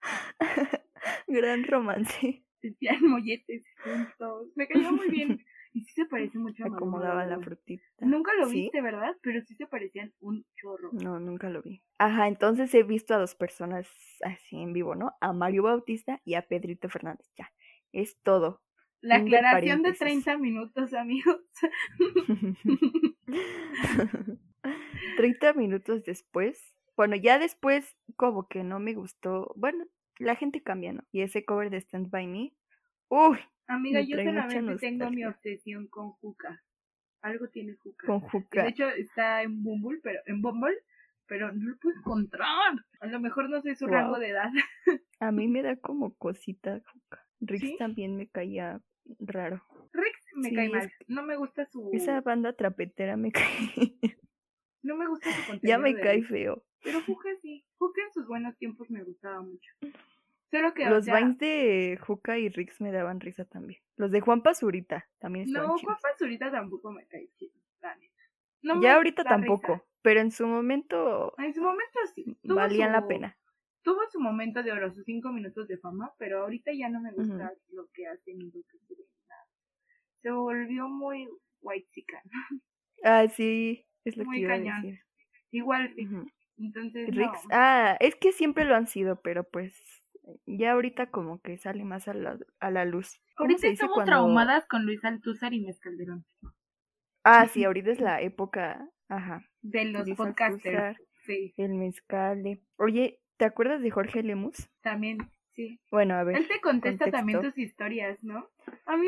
[1.28, 2.44] Gran romance.
[2.60, 4.48] sentían molletes juntos.
[4.54, 5.44] Me cayó muy bien.
[5.72, 6.68] Y sí se parece mucho a.
[6.68, 7.84] Acomodaba la frutita.
[8.00, 8.62] Nunca lo ¿Sí?
[8.62, 9.14] viste, ¿verdad?
[9.20, 10.90] Pero sí se parecían un chorro.
[10.92, 11.82] No, nunca lo vi.
[11.98, 13.86] Ajá, entonces he visto a dos personas
[14.22, 15.12] así en vivo, ¿no?
[15.20, 17.30] A Mario Bautista y a Pedrito Fernández.
[17.36, 17.52] Ya,
[17.92, 18.62] es todo.
[19.02, 20.24] La de aclaración de, paréntesis.
[20.24, 21.40] 30 minutos, amigos.
[25.16, 29.84] 30 minutos después, bueno, ya después como que no me gustó, bueno,
[30.18, 31.02] la gente cambia, ¿no?
[31.12, 32.52] Y ese cover de Stand By Me,
[33.08, 36.62] uy, Amiga, Me yo solamente tengo mi obsesión con Juca.
[37.22, 38.06] Algo tiene Juca.
[38.06, 38.68] con De Juca.
[38.68, 40.78] hecho, está en Bumble, pero en Bumble,
[41.26, 42.74] pero no lo puedo encontrar.
[43.00, 43.94] A lo mejor no sé su Wow.
[43.94, 44.50] rango de edad.
[45.18, 47.26] A mí me da como cosita Juca.
[47.58, 47.76] ¿Sí?
[47.78, 48.80] también me caía
[49.18, 49.62] raro.
[49.92, 50.92] Rex me Sí, cae mal.
[51.08, 53.96] No me gusta su Esa banda trapetera me cae.
[54.86, 55.68] No me gusta su contenido.
[55.68, 56.62] ya me cae feo.
[56.82, 57.64] Pero Juca sí.
[57.78, 59.70] Juca en sus buenos tiempos me gustaba mucho.
[60.50, 63.80] Solo que o Los sea, vines de Juca y Rix me daban risa también.
[63.96, 65.78] Los de Juan Pazurita también estaban No.
[65.78, 68.12] Juan Pazurita tampoco me cae chido, la neta.
[68.62, 69.84] No me ya ahorita tampoco, risa.
[70.02, 72.24] pero en su momento En su momento sí.
[72.42, 73.36] Tuvo valían la pena.
[73.82, 77.12] Tuvo su momento de oro, sus cinco minutos de fama, pero ahorita ya no me
[77.12, 79.06] gusta lo que hacen y lo que quieren.
[79.28, 79.46] nada.
[80.22, 81.28] Se volvió muy
[81.60, 82.22] white chican.
[83.04, 84.72] Ah, sí, es lo Muy que iba cañón.
[84.78, 85.00] a decir.
[85.50, 85.94] Igual.
[85.98, 86.26] Ujú.
[86.58, 87.50] entonces Rix, no.
[87.52, 89.74] ah, es que siempre lo han sido, pero pues
[90.46, 93.20] ya ahorita como que sale más a la, a la luz.
[93.36, 96.24] ¿Cómo Ahorita estamos cuando- traumadas con Luis Altúzar y Mez Calderón.
[97.24, 99.42] Ah, sí, ahorita es la época, ajá.
[99.62, 100.96] De los Luis podcasters.
[101.26, 102.42] Sí, el mezcal.
[102.42, 104.68] de- Oye, ¿te acuerdas de Jorge Lemus?
[104.80, 105.18] también.
[105.54, 105.80] Sí.
[105.90, 106.36] Bueno, a ver.
[106.36, 108.48] Él te contesta también tus historias, ¿no?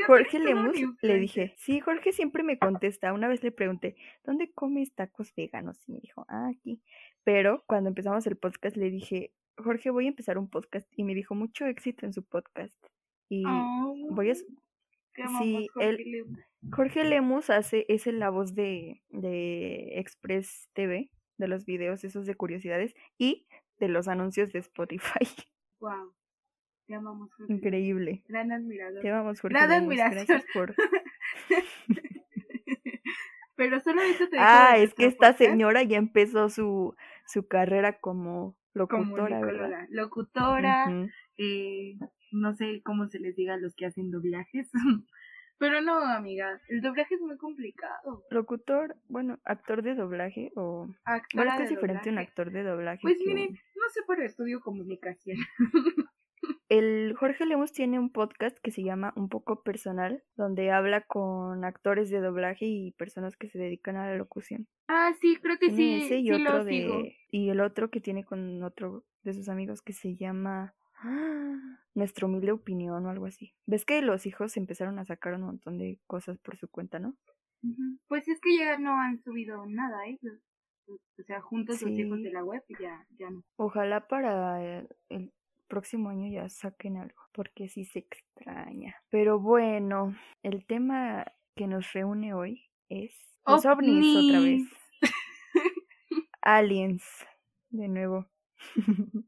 [0.06, 3.12] Jorge Lemus le dije, sí, Jorge siempre me contesta.
[3.12, 5.88] Una vez le pregunté, ¿dónde comes tacos veganos?
[5.88, 6.82] Y me dijo, ah, aquí.
[7.24, 10.88] Pero cuando empezamos el podcast le dije, Jorge, voy a empezar un podcast.
[10.96, 12.76] Y me dijo, mucho éxito en su podcast.
[13.28, 14.34] Y Oh, voy a...
[14.34, 16.38] sí, Jorge él- Lemus.
[16.72, 22.26] Jorge Lemus hace, es el- la voz de, de Express TV, de los videos esos
[22.26, 23.46] de curiosidades y
[23.78, 25.26] de los anuncios de Spotify.
[25.80, 26.12] Wow.
[26.88, 27.52] Te amamos, Jorge.
[27.52, 28.24] Increíble.
[28.28, 29.00] Gran admirador.
[29.02, 30.26] Te amamos, Jorge Gran admiración.
[30.26, 30.74] Gracias por...
[33.56, 36.94] Pero solo eso te Ah, es que esta señora ya empezó su,
[37.26, 39.40] su carrera como locutora, ¿verdad?
[39.40, 39.86] comunicóloga.
[39.90, 40.86] Locutora,
[41.36, 41.98] eh,
[42.30, 44.70] no sé cómo se les diga a los que hacen doblajes.
[45.58, 48.24] Pero no, amiga, el doblaje es muy complicado.
[48.30, 50.84] Locutor, bueno, actor de doblaje o...
[50.86, 52.28] Bueno, Actora es que es diferente un doblaje.
[52.28, 55.36] actor de doblaje Pues que miren, un- no sé por estudio comunicación.
[56.68, 61.64] El Jorge Lemus tiene un podcast que se llama Un poco personal, donde habla con
[61.64, 64.66] actores de doblaje y personas que se dedican a la locución.
[64.86, 66.98] Ah, sí, creo que Tiene sí, ese y sí otro lo sigo.
[67.02, 71.56] de y el otro que tiene con otro de sus amigos que se llama ¡Ah!
[71.94, 73.54] Nuestra humilde opinión o algo así.
[73.66, 77.16] ¿Ves que los hijos empezaron a sacar un montón de cosas por su cuenta, no?
[78.06, 80.40] Pues es que ya no han subido nada ellos.
[80.86, 83.42] O sea, juntos los hijos de la web y ya, ya no.
[83.56, 85.32] Ojalá para el, el
[85.68, 88.96] próximo año ya saquen algo, porque sí se extraña.
[89.10, 93.14] Pero bueno, el tema que nos reúne hoy es
[93.46, 94.62] los ovnis otra vez.
[96.42, 97.04] Aliens,
[97.70, 98.26] de nuevo.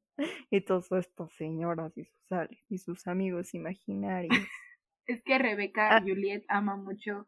[0.50, 2.28] y todas estas señoras y sus,
[2.68, 4.32] y sus amigos imaginarios.
[5.06, 6.00] Es que Rebeca Ah.
[6.02, 7.26] Juliet ama mucho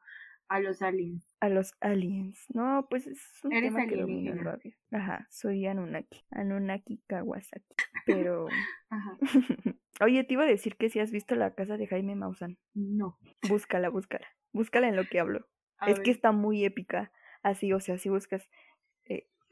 [0.53, 1.25] a los aliens.
[1.41, 2.45] A los aliens.
[2.53, 4.75] No, pues es un Eres tema que domina el radio.
[4.91, 6.27] Ajá, soy Anunnaki.
[6.31, 7.75] Anunnaki Kawasaki.
[8.07, 8.49] Pero...
[8.91, 9.17] Ajá.
[10.03, 12.59] Oye, te iba a decir que si has visto la casa de Jaime Maussan.
[12.75, 13.19] No.
[13.49, 14.27] Búscala, búscala.
[14.53, 15.49] Búscala en lo que hablo.
[15.79, 17.13] A es que está muy épica.
[17.43, 18.47] Así, o sea, si buscas,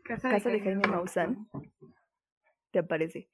[0.04, 1.48] Casa, Casa de Jaime Maussan.
[2.72, 3.30] te aparece.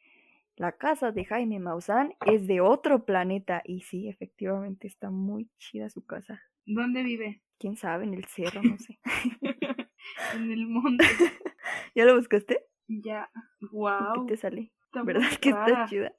[0.54, 3.60] La casa de Jaime Maussan es de otro planeta.
[3.64, 6.40] Y sí, efectivamente está muy chida su casa.
[6.66, 7.42] ¿Dónde vive?
[7.58, 8.04] ¿Quién sabe?
[8.04, 8.98] En el cerro, no sé.
[10.34, 11.04] en el monte.
[11.94, 12.60] ¿Ya lo buscaste?
[12.88, 13.30] Ya.
[13.60, 14.26] ¿Y Wow.
[14.26, 14.72] ¿Qué te sale?
[14.84, 15.66] Está ¿Verdad que rara.
[15.66, 16.12] está chida?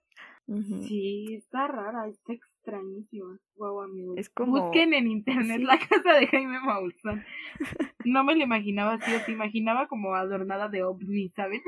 [0.87, 3.37] Sí, está rara, está extrañísima.
[3.55, 4.17] Wow, amigos.
[4.17, 5.63] Es como- Busquen en internet sí.
[5.63, 7.25] la casa de Jaime Maussan.
[8.05, 11.61] No me la imaginaba así, o se imaginaba como adornada de ovni, ¿saben?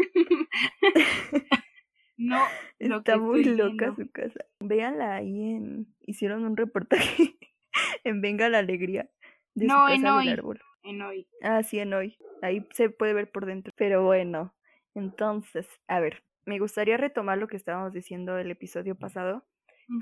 [2.17, 2.39] no,
[2.79, 3.95] lo que Está muy loca viendo.
[3.95, 4.45] su casa.
[4.61, 5.87] Véanla ahí en...
[6.01, 7.35] Hicieron un reportaje
[8.03, 9.09] en Venga la Alegría.
[9.55, 10.25] De No, su en casa Hoy.
[10.25, 10.61] del árbol.
[10.83, 11.27] En hoy.
[11.41, 12.17] Ah, sí, en hoy.
[12.41, 13.73] Ahí se puede ver por dentro.
[13.75, 14.55] Pero bueno,
[14.95, 19.45] entonces, a ver, me gustaría retomar lo que estábamos diciendo el episodio pasado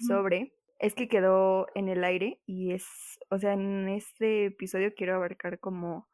[0.07, 2.85] sobre, es que quedó en el aire y es,
[3.29, 6.07] o sea, en este episodio quiero abarcar como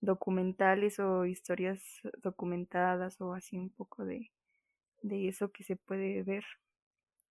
[0.00, 1.82] documentales o historias
[2.22, 4.30] documentadas o así un poco de,
[5.02, 6.44] de eso que se puede ver,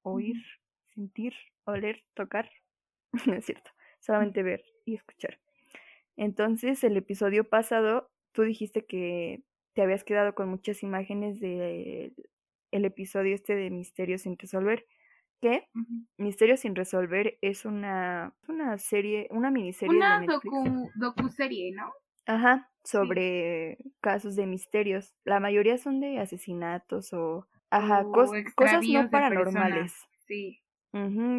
[0.02, 0.36] oír,
[0.94, 2.50] sentir, oler, tocar.
[3.26, 5.38] no es cierto, solamente ver y escuchar.
[6.16, 9.42] Entonces, el episodio pasado, tú dijiste que
[9.74, 12.14] te habías quedado con muchas imágenes del
[12.72, 14.86] el episodio este de Misterios sin resolver,
[15.40, 16.06] que Ujú.
[16.18, 21.92] Misterios sin resolver es una, una serie, una miniserie Una de docu, docuserie, ¿no?
[22.26, 25.14] Ajá, sobre casos de misterios.
[25.24, 29.94] La mayoría son de asesinatos o, ajá, O cos- cosas no paranormales.
[30.26, 30.60] Sí.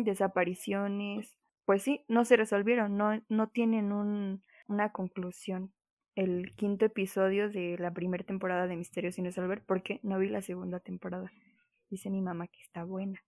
[0.03, 1.35] Desapariciones.
[1.67, 5.73] Pues sí, no se resolvieron, no, no tienen un, una conclusión.
[6.15, 10.41] El quinto episodio de la primera temporada de Misterios sin resolver, porque no vi la
[10.41, 11.29] segunda temporada.
[11.89, 13.21] Dice mi mamá que está buena.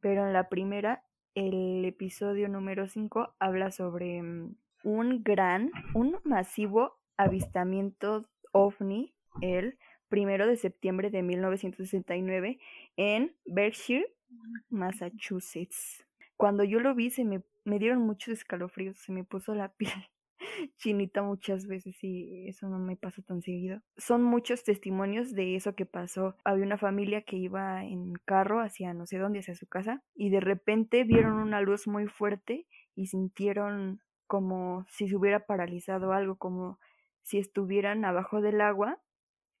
[0.00, 1.04] Pero en la primera,
[1.36, 9.78] el episodio número 5 habla sobre mm, un gran, un masivo avistamiento ovni el
[10.08, 12.58] primero de septiembre de 1969
[12.96, 14.12] en Berkshire,
[14.68, 16.04] Massachusetts.
[16.36, 20.08] Cuando yo lo vi, se me, me dieron muchos escalofríos, se me puso la piel
[20.76, 23.80] chinita muchas veces y eso no me pasa tan seguido.
[23.96, 26.36] Son muchos testimonios de eso que pasó.
[26.44, 30.30] Había una familia que iba en carro hacia no sé dónde, hacia su casa, y
[30.30, 36.36] de repente vieron una luz muy fuerte y sintieron como si se hubiera paralizado algo,
[36.36, 36.78] como
[37.22, 39.00] si estuvieran abajo del agua.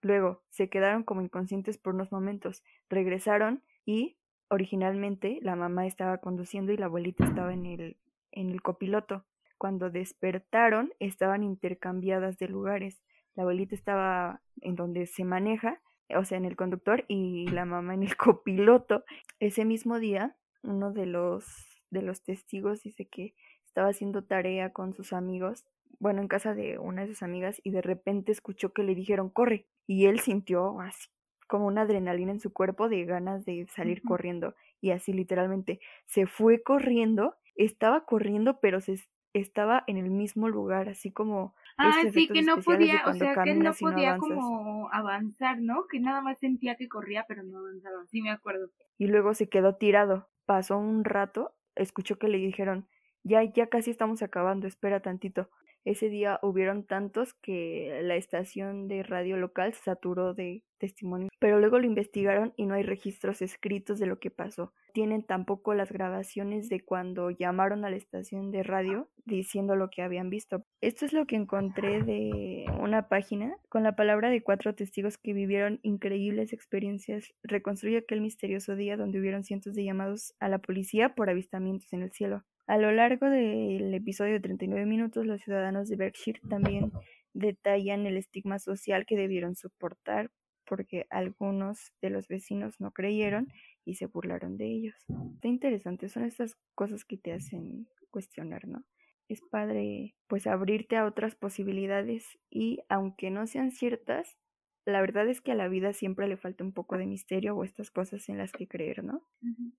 [0.00, 6.72] Luego se quedaron como inconscientes por unos momentos, regresaron y originalmente la mamá estaba conduciendo
[6.72, 7.96] y la abuelita estaba en el,
[8.32, 9.24] en el copiloto.
[9.58, 13.02] Cuando despertaron estaban intercambiadas de lugares.
[13.34, 15.80] La abuelita estaba en donde se maneja,
[16.16, 19.04] o sea, en el conductor y la mamá en el copiloto.
[19.40, 21.44] Ese mismo día uno de los
[21.90, 23.34] de los testigos dice que
[23.66, 25.64] estaba haciendo tarea con sus amigos,
[26.00, 29.30] bueno, en casa de una de sus amigas y de repente escuchó que le dijeron
[29.30, 31.13] corre y él sintió así
[31.46, 36.26] como una adrenalina en su cuerpo de ganas de salir corriendo y así literalmente se
[36.26, 38.98] fue corriendo, estaba corriendo pero se
[39.32, 43.54] estaba en el mismo lugar, así como Ah, sí, que no podía, o sea, que
[43.54, 45.86] no podía como avanzar, ¿no?
[45.90, 48.06] Que nada más sentía que corría, pero no avanzaba.
[48.06, 48.68] Sí, me acuerdo.
[48.96, 50.28] Y luego se quedó tirado.
[50.46, 52.86] Pasó un rato, escuchó que le dijeron,
[53.24, 55.50] ya, ya casi estamos acabando, espera tantito.
[55.84, 61.60] Ese día hubieron tantos que la estación de radio local se saturó de testimonios, pero
[61.60, 64.72] luego lo investigaron y no hay registros escritos de lo que pasó.
[64.92, 70.02] Tienen tampoco las grabaciones de cuando llamaron a la estación de radio diciendo lo que
[70.02, 70.64] habían visto.
[70.80, 75.32] Esto es lo que encontré de una página con la palabra de cuatro testigos que
[75.32, 77.34] vivieron increíbles experiencias.
[77.42, 82.02] Reconstruye aquel misterioso día donde hubieron cientos de llamados a la policía por avistamientos en
[82.02, 82.44] el cielo.
[82.66, 86.92] A lo largo del episodio de 39 minutos, los ciudadanos de Berkshire también
[87.34, 90.30] detallan el estigma social que debieron soportar
[90.66, 93.48] porque algunos de los vecinos no creyeron
[93.84, 94.96] y se burlaron de ellos.
[95.34, 98.84] Está interesante, son estas cosas que te hacen cuestionar, ¿no?
[99.28, 104.38] Es padre pues abrirte a otras posibilidades y aunque no sean ciertas,
[104.86, 107.64] la verdad es que a la vida siempre le falta un poco de misterio o
[107.64, 109.22] estas cosas en las que creer, ¿no?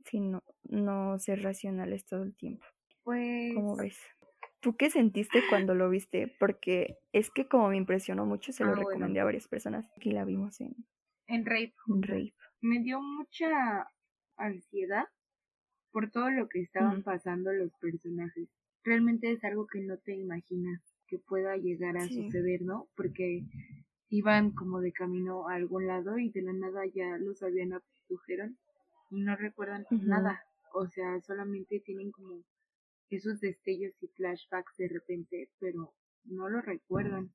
[0.06, 2.66] Si no, no ser racionales todo el tiempo.
[3.04, 3.54] Pues...
[3.54, 4.00] ¿Cómo ves?
[4.62, 6.36] ¿Tú qué sentiste cuando lo viste?
[6.40, 9.88] Porque es que como me impresionó mucho, se lo ah, recomendé a varias personas.
[9.96, 10.76] Aquí la vimos en...
[11.28, 11.76] En Rape.
[11.88, 12.34] En Rape.
[12.62, 13.88] Me dio mucha
[14.38, 15.06] ansiedad
[15.92, 18.50] por todo lo que estaban pasando los personajes.
[18.84, 22.88] Realmente es algo que no te imaginas que pueda llegar a suceder, ¿no?
[22.96, 23.44] Porque
[24.10, 28.58] iban como de camino a algún lado y de la nada ya los habían abdujeron
[29.10, 30.44] y no recuerdan nada.
[30.74, 32.44] O sea, solamente tienen como
[33.10, 35.94] esos destellos y flashbacks de repente, pero
[36.26, 37.32] no lo recuerdan.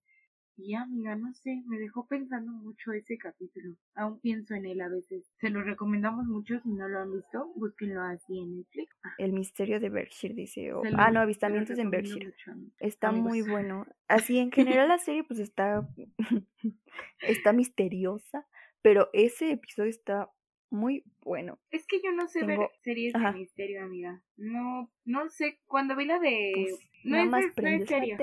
[0.63, 3.77] Y amiga, no sé, me dejó pensando mucho ese capítulo.
[3.95, 5.31] Aún pienso en él a veces.
[5.41, 8.97] Se lo recomendamos mucho si no lo han visto, búsquenlo así en Netflix.
[9.03, 9.15] Ah.
[9.19, 12.33] El misterio de Berkshire dice, ah no, avistamientos en Berkshire.
[12.79, 13.87] está muy bueno.
[14.09, 15.89] Así en general la serie pues está
[17.21, 18.47] está misteriosa,
[18.83, 20.31] pero ese episodio está
[20.71, 21.59] muy bueno.
[21.71, 24.23] Es que yo no sé ver series de misterio, amiga.
[24.37, 25.61] No, no sé.
[25.67, 26.53] Cuando vi la de.
[26.55, 28.17] Pues, no, es, más no es serio.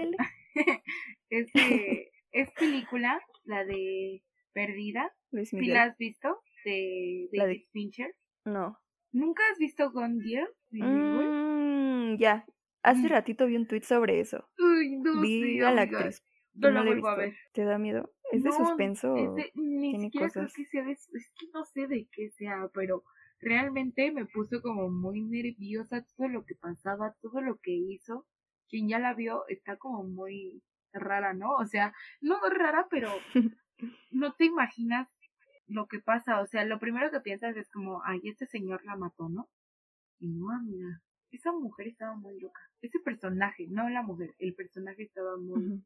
[1.29, 1.51] es,
[2.31, 5.13] es película, la de Perdida.
[5.43, 6.39] ¿Sí la has visto?
[6.65, 8.13] De David Fincher.
[8.45, 8.77] No.
[9.11, 10.47] ¿Nunca has visto Gone Girl?
[10.71, 12.45] Mm, ya.
[12.83, 13.09] Hace mm.
[13.09, 14.49] ratito vi un tweet sobre eso.
[14.57, 16.23] Uy, no vi a la actriz.
[16.53, 17.35] No, la vuelvo a ver.
[17.53, 18.11] ¿Te da miedo?
[18.31, 20.53] ¿Es de suspenso es de, ni tiene cosas?
[20.53, 23.03] que sea de, es que no sé de qué sea, pero
[23.39, 28.25] realmente me puso como muy nerviosa todo lo que pasaba, todo lo que hizo.
[28.69, 30.61] Quien ya la vio está como muy
[30.99, 31.51] rara, ¿no?
[31.55, 33.11] O sea, no rara, pero
[34.11, 35.07] no te imaginas
[35.67, 36.41] lo que pasa.
[36.41, 39.49] O sea, lo primero que piensas es como, ay, este señor la mató, ¿no?
[40.19, 42.61] Y no, mira, esa mujer estaba muy loca.
[42.81, 45.83] Ese personaje, no la mujer, el personaje estaba muy,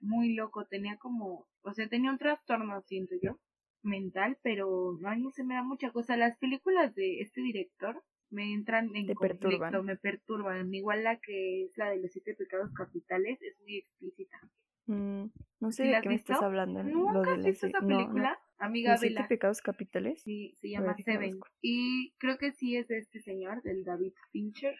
[0.00, 3.40] muy loco, tenía como, o sea, tenía un trastorno, siento yo,
[3.82, 6.16] mental, pero a mí se me da mucha cosa.
[6.16, 8.02] Las películas de este director
[8.34, 10.74] me entran en conflicto, me perturban.
[10.74, 14.38] Igual la que es la de los siete pecados capitales es muy explícita.
[14.86, 15.26] Mm,
[15.60, 16.82] no sé de qué me estás hablando.
[16.82, 18.38] ¿Nunca has visto esa película?
[18.58, 20.22] Amiga ¿Los siete pecados capitales?
[20.22, 21.40] Sí, se llama Seven.
[21.62, 24.76] Y creo que sí es de este señor, del David Fincher.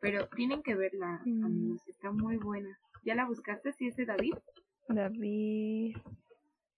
[0.00, 1.44] Pero tienen que verla, mm.
[1.44, 1.88] amigos.
[1.88, 2.78] Está muy buena.
[3.04, 3.72] ¿Ya la buscaste?
[3.72, 4.34] ¿Sí es de David?
[4.88, 5.96] David.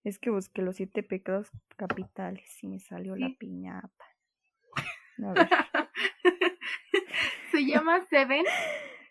[0.04, 4.04] Es que busqué los siete pecados capitales y me salió la piñata.
[7.50, 8.44] Se llama Seven.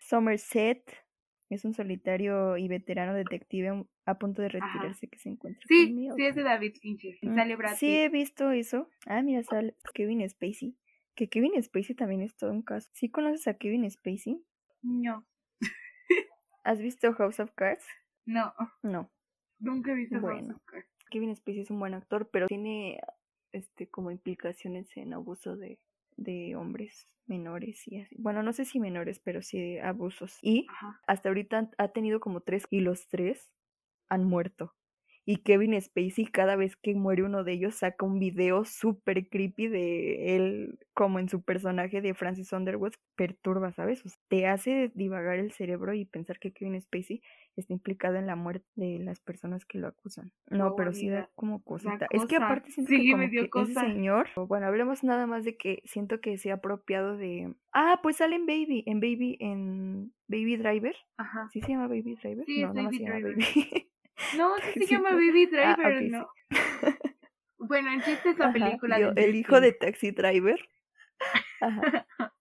[0.00, 1.06] Somerset
[1.48, 5.62] es un solitario y veterano detective a punto de retirarse que se encuentra.
[5.68, 7.16] Sí, sí es de David Fincher.
[7.22, 8.90] Mm, sale Brad Sí he visto eso.
[9.06, 10.76] Ah, mira, sale Kevin Spacey.
[11.14, 12.90] Que Kevin Spacey también es todo un caso.
[12.92, 14.44] ¿Sí conoces a Kevin Spacey?
[14.82, 15.26] No.
[16.64, 17.86] ¿Has visto House of Cards?
[18.24, 18.52] No.
[18.82, 19.10] No.
[19.58, 20.88] Nunca he visto bueno, House of Cards.
[21.10, 23.00] Kevin Spacey es un buen actor, pero tiene
[23.52, 25.78] este como implicaciones en abuso de,
[26.16, 28.16] de hombres menores y así.
[28.18, 30.38] Bueno, no sé si menores, pero sí abusos.
[30.42, 30.66] Y
[31.06, 33.52] hasta ahorita ha tenido como tres y los tres
[34.08, 34.74] han muerto.
[35.28, 39.66] Y Kevin Spacey, cada vez que muere uno de ellos, saca un video súper creepy
[39.66, 44.04] de él, como en su personaje de Francis Underwood, perturba, ¿sabes?
[44.28, 47.22] te hace divagar el cerebro y pensar que Kevin Spacey
[47.56, 50.30] está implicado en la muerte de las personas que lo acusan.
[50.48, 52.06] No, pero sí da como cosita.
[52.10, 55.82] Es que aparte siento que, como que ese señor, bueno, hablemos nada más de que
[55.86, 60.56] siento que se ha apropiado de Ah, pues sale en Baby, en Baby en Baby
[60.56, 60.94] Driver.
[61.16, 61.48] Ajá.
[61.52, 62.46] ¿Sí se llama Baby Driver?
[62.46, 63.44] Sí, no, no se llama Baby.
[64.36, 66.28] No, sí se llama Baby ah, Driver, no.
[67.58, 68.96] bueno, en chiste es la película.
[69.16, 70.58] el hijo de Taxi Driver.
[71.60, 72.06] Ajá.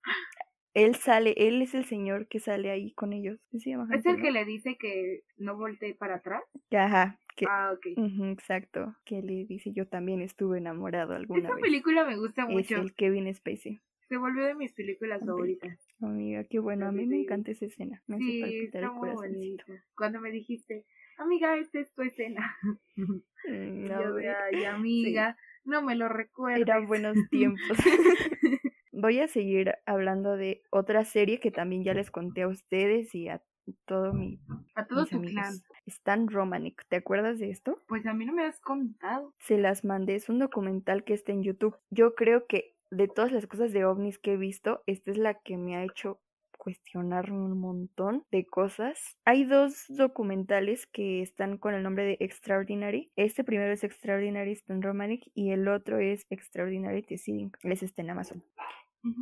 [0.76, 3.40] él sale, él es el señor que sale ahí con ellos.
[3.58, 6.44] ¿Sí ¿Es el que le dice que no voltee para atrás?
[6.72, 7.20] Ajá.
[7.48, 7.86] ah, ok.
[8.32, 8.96] exacto.
[9.06, 11.62] Que le dice, yo también estuve enamorado alguna Esa vez.
[11.62, 12.76] película me gusta mucho.
[12.76, 13.82] Es el Kevin Spacey.
[14.10, 15.80] Se volvió de mis películas favoritas.
[16.02, 16.88] Amiga, qué bueno.
[16.88, 18.04] A mí me encanta esa escena.
[18.06, 19.58] Me sí, está muy.
[19.96, 20.86] Cuando me dijiste,
[21.18, 22.56] amiga, esta es tu escena.
[22.96, 23.20] Mm,
[23.90, 26.62] yo ay, amiga, no me lo recuerdo.
[26.62, 27.78] Eran buenos tiempos.
[28.92, 33.28] voy a seguir hablando de otra serie que también ya les conté a ustedes y
[33.28, 33.42] a
[33.86, 34.40] todo mi
[34.76, 35.56] a todo tu clan.
[35.88, 37.82] Stan Romanik, ¿te acuerdas de esto?
[37.88, 39.34] Pues a mí no me has contado.
[39.40, 41.78] Se las mandé, es un documental que está en YouTube.
[41.90, 45.36] Yo creo que de todas las cosas de ovnis que he visto, esta es la
[45.36, 46.20] que me ha hecho
[46.66, 49.20] cuestionarme un montón de cosas.
[49.24, 53.12] Hay dos documentales que están con el nombre de Extraordinary.
[53.16, 57.52] Este primero es Extraordinary Stan Romanik y el otro es Extraordinary The Seeding.
[57.62, 58.44] Les está en Amazon.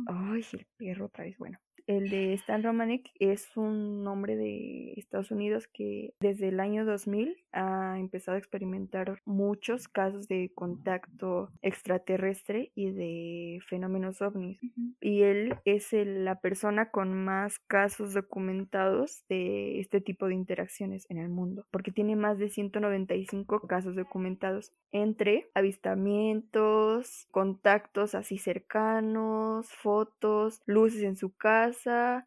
[0.06, 1.36] Ay, el perro otra vez.
[1.36, 6.84] Bueno, el de Stan Romanek es un hombre de Estados Unidos que desde el año
[6.84, 14.58] 2000 ha empezado a experimentar muchos casos de contacto extraterrestre y de fenómenos ovnis.
[15.00, 21.18] Y él es la persona con más casos documentados de este tipo de interacciones en
[21.18, 30.62] el mundo, porque tiene más de 195 casos documentados entre avistamientos, contactos así cercanos, fotos,
[30.66, 31.73] luces en su casa,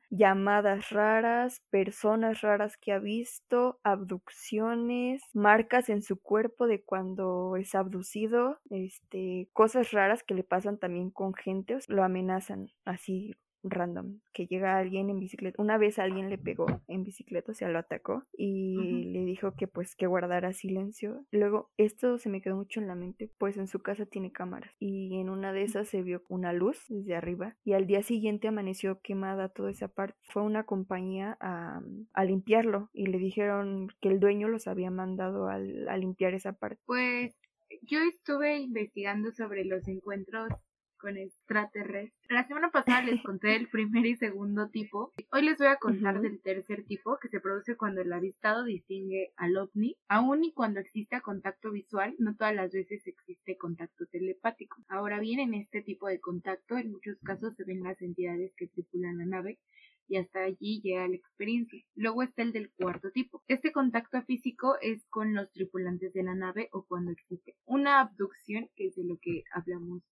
[0.09, 7.75] llamadas raras, personas raras que ha visto, abducciones, marcas en su cuerpo de cuando es
[7.75, 13.35] abducido, este, cosas raras que le pasan también con gente, lo amenazan así
[13.69, 15.61] random, que llega alguien en bicicleta.
[15.61, 19.67] Una vez alguien le pegó en bicicleta, o sea, lo atacó y le dijo que
[19.67, 21.25] pues que guardara silencio.
[21.31, 24.71] Luego, esto se me quedó mucho en la mente, pues en su casa tiene cámaras
[24.79, 28.47] y en una de esas se vio una luz desde arriba y al día siguiente
[28.47, 30.17] amaneció quemada toda esa parte.
[30.23, 31.81] Fue una compañía a,
[32.13, 35.57] a limpiarlo y le dijeron que el dueño los había mandado a
[35.97, 36.81] limpiar esa parte.
[36.85, 37.35] Pues
[37.81, 40.49] yo estuve investigando sobre los encuentros
[40.97, 42.13] con extraterrestres.
[42.29, 45.13] La semana pasada les conté el primer y segundo tipo.
[45.31, 49.31] Hoy les voy a contar del tercer tipo, que se produce cuando el avistado distingue
[49.37, 49.95] al ovni.
[50.07, 54.83] Aún y cuando exista contacto visual, no todas las veces existe contacto telepático.
[54.89, 58.67] Ahora bien, en este tipo de contacto, en muchos casos se ven las entidades que
[58.67, 59.59] tripulan la nave
[60.07, 61.83] y hasta allí llega la experiencia.
[61.95, 63.43] Luego está el del cuarto tipo.
[63.47, 68.69] Este contacto físico es con los tripulantes de la nave o cuando existe una abducción,
[68.75, 70.03] que es de lo que hablamos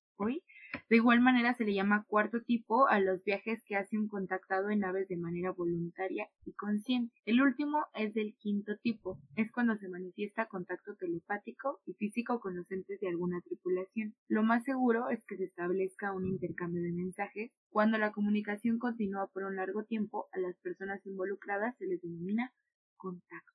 [0.87, 4.69] de igual manera se le llama cuarto tipo a los viajes que hace un contactado
[4.69, 7.11] en naves de manera voluntaria y consciente.
[7.25, 12.55] El último es del quinto tipo, es cuando se manifiesta contacto telepático y físico con
[12.55, 14.13] los entes de alguna tripulación.
[14.27, 17.51] Lo más seguro es que se establezca un intercambio de mensajes.
[17.69, 22.53] Cuando la comunicación continúa por un largo tiempo, a las personas involucradas se les denomina
[22.95, 23.54] contactadas.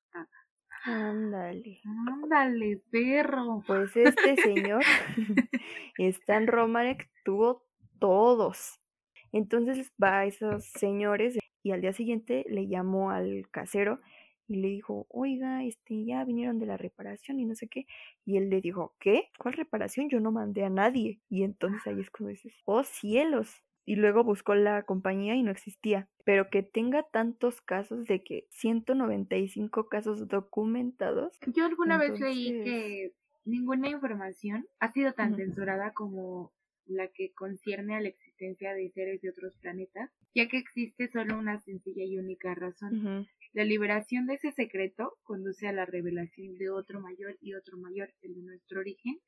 [0.83, 1.81] Ándale.
[2.07, 3.63] Ándale, perro.
[3.65, 4.83] Pues este señor,
[5.97, 7.63] Stan Romanek, tuvo
[7.99, 8.79] todos.
[9.31, 13.99] Entonces va a esos señores y al día siguiente le llamó al casero
[14.47, 17.85] y le dijo, oiga, este, ya vinieron de la reparación y no sé qué.
[18.25, 19.29] Y él le dijo, ¿qué?
[19.39, 20.09] ¿Cuál reparación?
[20.09, 21.21] Yo no mandé a nadie.
[21.29, 25.51] Y entonces ahí es cuando dices, oh cielos, y luego buscó la compañía y no
[25.51, 26.07] existía.
[26.23, 31.37] Pero que tenga tantos casos de que 195 casos documentados.
[31.47, 33.11] Yo alguna vez leí que
[33.43, 36.53] ninguna información ha sido tan censurada como
[36.85, 41.37] la que concierne a la existencia de seres de otros planetas, ya que existe solo
[41.37, 43.27] una sencilla y única razón.
[43.51, 48.13] La liberación de ese secreto conduce a la revelación de otro mayor y otro mayor,
[48.21, 49.19] el de nuestro origen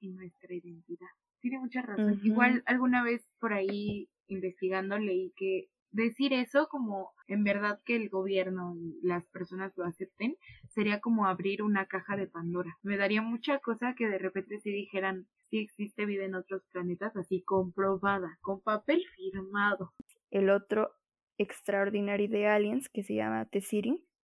[0.00, 1.06] y nuestra identidad
[1.48, 2.20] tiene mucha razón.
[2.22, 8.08] Igual alguna vez por ahí investigando leí que decir eso como en verdad que el
[8.08, 10.36] gobierno y las personas lo acepten
[10.68, 12.78] sería como abrir una caja de Pandora.
[12.82, 17.16] Me daría mucha cosa que de repente si dijeran si existe vida en otros planetas
[17.16, 19.92] así comprobada, con papel firmado.
[20.30, 20.90] El otro
[21.38, 23.62] Extraordinary de Aliens que se llama The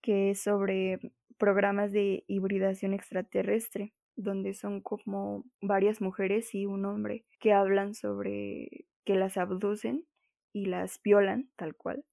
[0.03, 0.99] que es sobre
[1.39, 8.87] programas de hibridación extraterrestre, donde son como varias mujeres y un hombre que hablan sobre
[9.05, 10.07] que las abducen
[10.53, 12.05] y las violan, tal cual,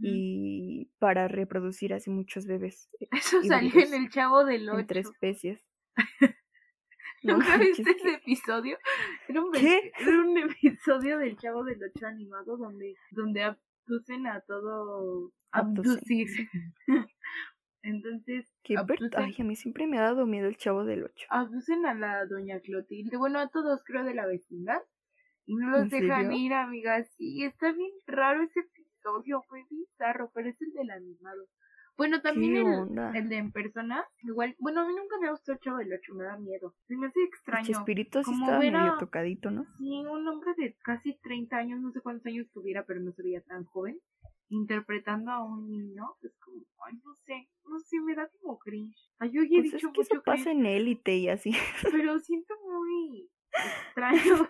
[0.00, 2.88] y para reproducir así muchos bebés.
[3.12, 4.78] Eso salió en el Chavo del Ocho.
[4.80, 5.60] Entre especies.
[7.22, 8.78] ¿Nunca viste ese episodio?
[9.28, 9.92] Era un, ¿Qué?
[9.98, 15.32] era un episodio del Chavo del Ocho animado donde, donde abducen a todo...
[15.50, 16.28] Abducir.
[17.84, 17.88] Sí.
[17.90, 21.04] Entonces, Qué ver- abducen, Ay, a mí siempre me ha dado miedo el chavo del
[21.04, 21.26] 8.
[21.30, 24.80] abducen a la doña Clotilde, bueno, a todos creo de la vecindad,
[25.46, 26.38] y no los ¿En dejan serio?
[26.38, 27.14] ir, amigas.
[27.18, 31.46] Y está bien raro ese episodio, fue bizarro, pero es el del animado.
[31.96, 32.54] Bueno, también
[33.12, 35.92] ¿Qué el, de en persona, igual, bueno, a mí nunca me gustó el Chavo del
[35.92, 36.74] Ocho, me da miedo.
[36.88, 37.66] Se me hace extraño.
[37.66, 39.64] Chespirito sí como estaba medio tocadito, ¿no?
[39.78, 43.22] Sí, un hombre de casi 30 años, no sé cuántos años tuviera, pero no se
[43.22, 44.00] veía tan joven,
[44.54, 48.96] interpretando a un niño, es como, ay, no sé, no sé, me da como cringe.
[49.18, 51.28] Ay, yo ya he Pues es dicho que eso mucho pasa cringe, en élite y
[51.28, 51.52] así.
[51.90, 54.48] pero siento muy extraño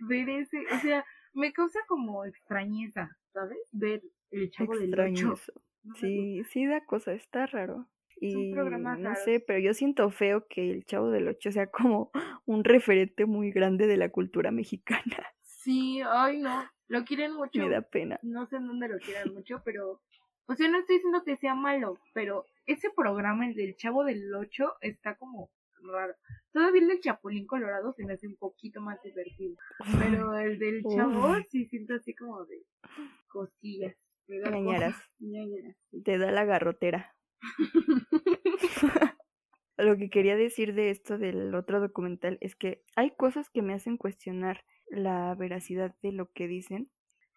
[0.00, 3.58] ver ese, o sea, me causa como extrañeza, ¿sabes?
[3.72, 5.32] Ver el chavo del 8.
[5.32, 5.52] eso.
[5.96, 7.88] Sí, sí da cosa, está raro.
[8.20, 12.12] Y no sé, pero yo siento feo que el Chavo del Ocho sea como
[12.44, 15.26] un referente muy grande de la cultura mexicana.
[15.42, 17.58] Sí, ay, no, lo quieren mucho.
[17.60, 18.18] Me da pena.
[18.22, 20.00] no sé en dónde lo quieran mucho, pero,
[20.46, 24.32] o sea, no estoy diciendo que sea malo, pero ese programa, el del Chavo del
[24.34, 25.50] 8, está como
[25.92, 26.14] raro.
[26.52, 29.56] Todavía el del Chapulín Colorado se me hace un poquito más divertido,
[29.98, 31.46] pero el del Chavo Uy.
[31.50, 32.62] sí siento así como de
[33.28, 33.96] costillas.
[34.28, 34.94] me da Ñañaras.
[34.94, 35.08] cosa.
[35.18, 36.02] Ñañaras, sí.
[36.02, 37.11] Te da la garrotera.
[39.82, 43.74] Lo que quería decir de esto del otro documental es que hay cosas que me
[43.74, 46.90] hacen cuestionar la veracidad de lo que dicen.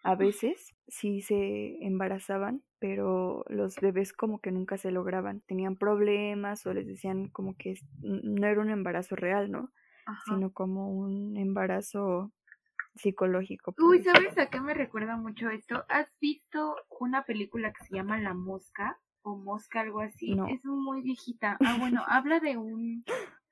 [0.03, 5.41] A veces sí se embarazaban, pero los bebés como que nunca se lograban.
[5.41, 9.71] Tenían problemas o les decían como que no era un embarazo real, ¿no?
[10.05, 10.35] Ajá.
[10.35, 12.31] Sino como un embarazo
[12.95, 13.73] psicológico.
[13.79, 15.83] Uy, ¿sabes a qué me recuerda mucho esto?
[15.89, 18.99] ¿Has visto una película que se llama La Mosca?
[19.27, 20.35] O Mosca, algo así.
[20.35, 20.47] No.
[20.47, 21.57] Es muy viejita.
[21.59, 23.03] Ah, bueno, habla de un...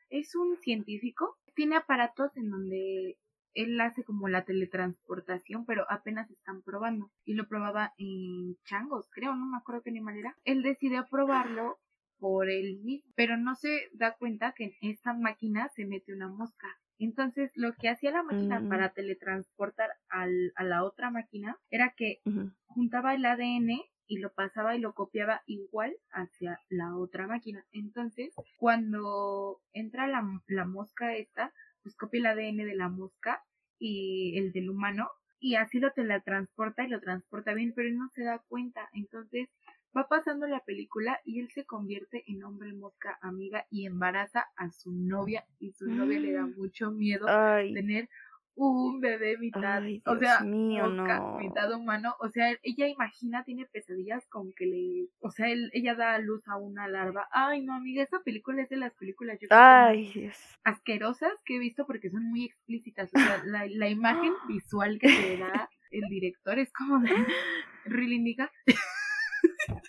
[0.09, 1.37] Es un científico.
[1.55, 3.17] Tiene aparatos en donde
[3.55, 7.11] él hace como la teletransportación, pero apenas están probando.
[7.25, 10.37] Y lo probaba en changos, creo, no me acuerdo qué animal era.
[10.43, 11.79] Él decidió probarlo
[12.19, 16.27] por él mismo, pero no se da cuenta que en esta máquina se mete una
[16.27, 16.67] mosca.
[16.99, 18.69] Entonces, lo que hacía la máquina Mm.
[18.69, 22.21] para teletransportar al, a la otra máquina era que
[22.67, 27.65] juntaba el ADN y lo pasaba y lo copiaba igual hacia la otra máquina.
[27.71, 33.43] Entonces, cuando entra la, la mosca esta, pues copia el ADN de la mosca
[33.79, 38.07] y el del humano y así lo teletransporta y lo transporta bien, pero él no
[38.09, 38.89] se da cuenta.
[38.93, 39.49] Entonces,
[39.95, 44.71] va pasando la película y él se convierte en hombre mosca amiga y embaraza a
[44.71, 46.53] su novia y su novia le da Mm.
[46.55, 48.09] mucho miedo Ay, tener
[48.55, 51.37] un bebé mitad, Ay, o sea, mío, no.
[51.39, 55.95] mitad humano, o sea, ella imagina, tiene pesadillas con que le, o sea, él, ella
[55.95, 57.27] da a luz a una larva.
[57.31, 60.37] Ay, no, amiga, esa película es de las películas yo que Dios.
[60.63, 65.07] asquerosas que he visto porque son muy explícitas, o sea, la, la imagen visual que
[65.07, 67.09] te da el director es como de,
[67.85, 68.51] really, nigga?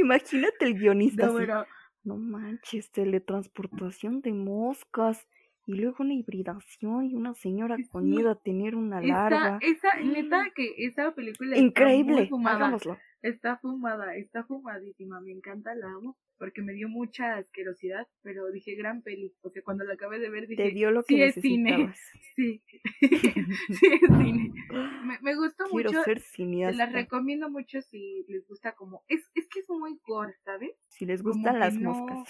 [0.00, 1.26] Imagínate el guionista.
[1.26, 1.66] No, pero,
[2.02, 5.26] No manches, teletransportación de moscas
[5.66, 9.58] y luego una hibridación y una señora con miedo a tener una larva.
[9.62, 12.56] esa, neta que esa película está Increíble, fumada.
[12.56, 12.98] hagámoslo.
[13.22, 18.74] Está fumada, está fumadísima, me encanta, la amo, porque me dio mucha asquerosidad, pero dije
[18.74, 21.34] gran peli, porque cuando la acabé de ver dije, Te dio lo que sí es
[21.36, 21.90] cine,
[22.36, 22.62] sí,
[23.00, 24.52] sí es cine.
[25.04, 26.76] Me, me gustó Quiero mucho, ser se cineasta.
[26.84, 30.72] las recomiendo mucho si les gusta como, es, es que es muy gore, ¿sabes?
[30.88, 32.28] Si les gustan las no- moscas.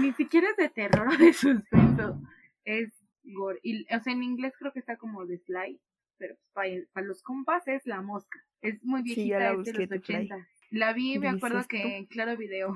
[0.00, 2.20] Ni siquiera es de terror o de suspenso,
[2.66, 2.92] es
[3.24, 5.80] gore, y, o sea, en inglés creo que está como de fly,
[6.18, 9.64] pero para, para los compas es la mosca, es muy Sí, ya viejita, la es
[9.64, 10.16] de los The Fly.
[10.16, 10.48] 80.
[10.70, 11.88] La vi, me acuerdo que tú.
[11.88, 12.74] en Claro Video.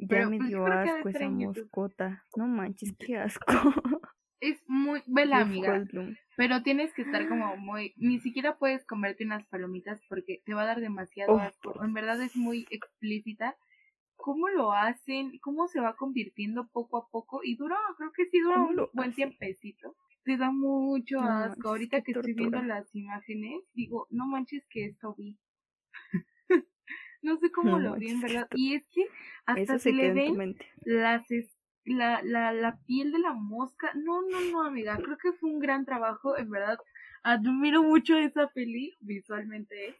[0.00, 2.24] Ya Pero, me pues, dio asco esa moscota.
[2.36, 3.44] No manches, qué asco.
[4.40, 5.84] Es muy, vela Jeff amiga,
[6.36, 10.62] pero tienes que estar como muy, ni siquiera puedes comerte unas palomitas porque te va
[10.62, 11.84] a dar demasiado Oh, asco.
[11.84, 13.56] En verdad es muy explícita.
[14.18, 15.38] ¿Cómo lo hacen?
[15.38, 17.40] ¿Cómo se va convirtiendo poco a poco?
[17.44, 19.94] Y dura, creo que sí dura ¿Cómo un buen tiempecito.
[20.24, 21.68] Te da mucho No asco.
[21.68, 25.38] Ahorita que estoy viendo las imágenes, digo, no manches que esto vi.
[27.22, 28.48] no sé cómo No lo vi en verdad.
[28.54, 29.06] Y es que
[29.46, 31.24] hasta se se le ven las
[31.84, 33.92] la, la, la piel de la mosca.
[33.94, 34.96] No, no, no, amiga.
[34.96, 36.36] Creo que fue un gran trabajo.
[36.36, 36.78] En verdad,
[37.22, 38.96] admiro mucho esa peli.
[39.00, 39.96] Visualmente.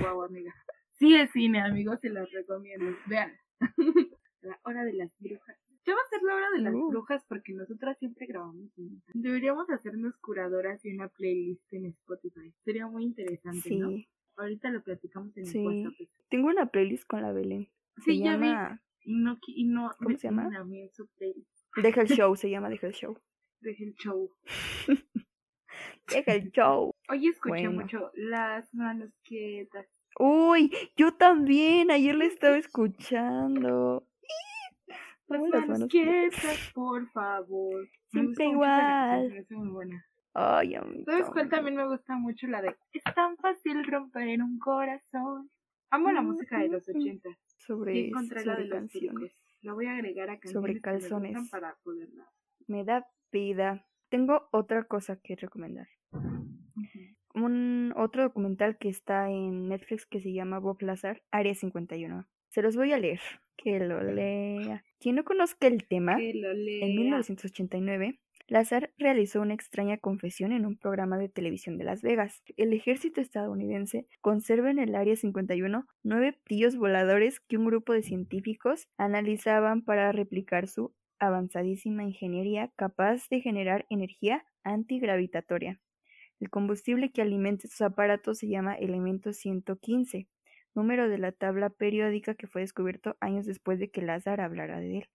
[0.00, 0.54] Wow, amiga.
[0.92, 2.94] Sí es cine, amigos, se las recomiendo.
[3.06, 3.32] Vean.
[4.42, 5.56] la hora de las brujas.
[5.86, 6.88] Ya va a ser la hora de las Uh.
[6.90, 8.70] brujas porque nosotras siempre grabamos.
[9.12, 12.54] Deberíamos hacernos curadoras y una playlist en Spotify.
[12.64, 13.88] Sería muy interesante, ¿no?
[13.90, 14.08] Sí.
[14.36, 15.58] Ahorita lo platicamos en Sí.
[15.58, 16.08] el WhatsApp.
[16.30, 17.68] Tengo una playlist con la Belén.
[17.96, 18.46] Se Sí, ya vi.
[18.46, 20.50] llama Y no, y no ¿Cómo se llama?
[20.58, 21.50] a mí su playlist.
[21.82, 23.18] Deja el show, se llama Deja el show.
[23.60, 24.30] Deje el show.
[26.08, 26.90] Deja el show.
[27.10, 27.72] Hoy escuché Bueno.
[27.82, 29.86] mucho las manos quietas.
[30.18, 34.06] Uy, yo también, ayer la estaba escuchando.
[35.26, 37.88] Las manos, quietas, por favor.
[38.08, 39.46] Siempre igual.
[39.50, 40.04] muy buena.
[40.34, 42.46] Ay, a mí ¿Sabes cuál también me gusta mucho?
[42.48, 45.48] La de Es tan fácil romper un corazón.
[45.90, 47.28] Amo la música de los 80.
[47.56, 49.32] Sobre, Y encontré la sobre los canciones.
[49.62, 51.50] La voy a agregar a canciones Sobre me calzones.
[51.50, 52.28] para poderla.
[52.66, 53.86] Me da vida.
[54.10, 55.88] Tengo otra cosa que recomendar.
[57.34, 62.26] Un otro documental que está en Netflix que se llama Bob Lazar, Área 51.
[62.50, 63.20] Se los voy a leer.
[63.56, 64.82] Que lo lea.
[64.98, 66.86] Quien no conozca el tema, Que lo lea.
[66.86, 72.42] En 1989, Lazar realizó una extraña confesión en un programa de televisión de Las Vegas.
[72.56, 78.02] El ejército estadounidense conserva en el Área 51 nueve platillos voladores que un grupo de
[78.02, 85.80] científicos analizaban para replicar su avanzadísima ingeniería capaz de generar energía antigravitatoria.
[86.40, 90.28] El combustible que alimenta estos aparatos se llama elemento 115,
[90.74, 94.98] número de la tabla periódica que fue descubierto años después de que Lazar hablara de
[94.98, 95.08] él.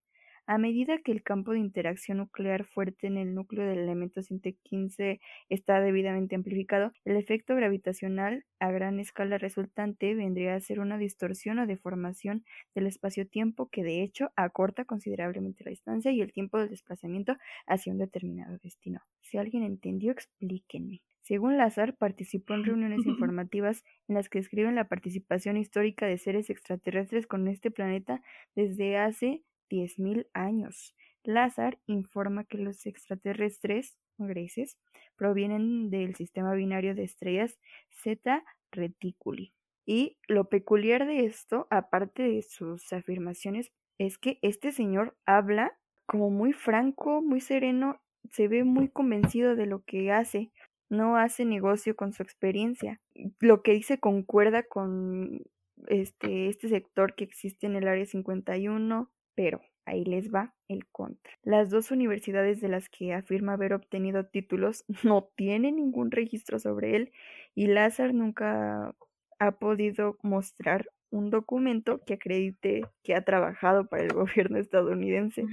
[0.51, 5.19] A medida que el campo de interacción nuclear fuerte en el núcleo del elemento 115
[5.47, 11.59] está debidamente amplificado, el efecto gravitacional a gran escala resultante vendría a ser una distorsión
[11.59, 16.69] o deformación del espacio-tiempo que de hecho acorta considerablemente la distancia y el tiempo del
[16.69, 19.01] desplazamiento hacia un determinado destino.
[19.21, 21.03] Si alguien entendió, explíquenme.
[21.29, 26.49] Según Lazar, participó en reuniones informativas en las que describen la participación histórica de seres
[26.49, 28.23] extraterrestres con este planeta
[28.55, 30.95] desde hace 10.000 años.
[31.23, 34.79] Lazar informa que los extraterrestres grises
[35.15, 37.59] provienen del sistema binario de estrellas
[37.91, 39.53] Zeta Reticuli.
[39.85, 45.77] Y lo peculiar de esto, aparte de sus afirmaciones, es que este señor habla
[46.07, 48.01] como muy franco, muy sereno,
[48.31, 50.51] se ve muy convencido de lo que hace,
[50.89, 52.99] no hace negocio con su experiencia.
[53.39, 55.43] Lo que dice concuerda con
[55.87, 61.33] este, este sector que existe en el área 51, pero ahí les va el contra.
[61.43, 66.95] Las dos universidades de las que afirma haber obtenido títulos no tienen ningún registro sobre
[66.95, 67.11] él
[67.55, 68.95] y Lazar nunca
[69.39, 75.45] ha podido mostrar un documento que acredite que ha trabajado para el gobierno estadounidense.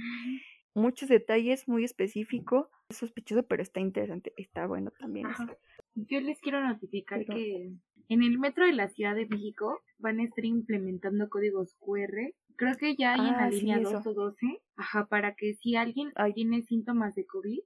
[0.77, 5.25] Muchos detalles, muy específico, es sospechoso, pero está interesante, está bueno también.
[5.25, 5.47] Ajá.
[5.95, 7.71] Yo les quiero notificar Pero- que
[8.09, 12.33] en el metro de la Ciudad de México van a estar implementando códigos QR.
[12.57, 13.91] Creo que ya hay en la Ah, sí, línea eso.
[13.93, 14.61] 2 o 12.
[14.75, 16.33] Ajá, para que si alguien Ay.
[16.33, 17.59] tiene síntomas de COVID,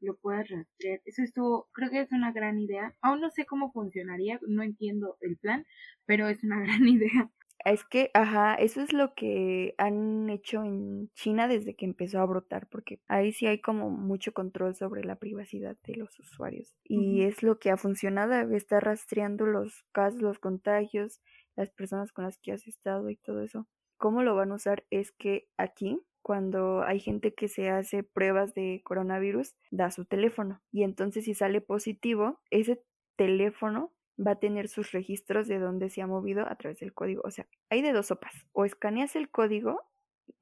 [0.00, 1.00] lo puedas rastrear.
[1.04, 2.96] Eso estuvo, creo que es una gran idea.
[3.02, 5.64] Aún no sé cómo funcionaría, no entiendo el plan,
[6.06, 7.30] pero es una gran idea.
[7.64, 12.26] Es que, ajá, eso es lo que han hecho en China desde que empezó a
[12.26, 16.74] brotar, porque ahí sí hay como mucho control sobre la privacidad de los usuarios.
[16.84, 21.20] Y es lo que ha funcionado, está rastreando los casos, los contagios,
[21.56, 23.66] las personas con las que has estado y todo eso.
[23.98, 24.86] ¿Cómo lo van a usar?
[24.88, 30.62] Es que aquí, cuando hay gente que se hace pruebas de coronavirus, da su teléfono.
[30.72, 32.82] Y entonces si sale positivo, ese
[33.16, 33.92] teléfono
[34.24, 37.22] va a tener sus registros de dónde se ha movido a través del código.
[37.24, 38.34] O sea, hay de dos sopas.
[38.52, 39.80] O escaneas el código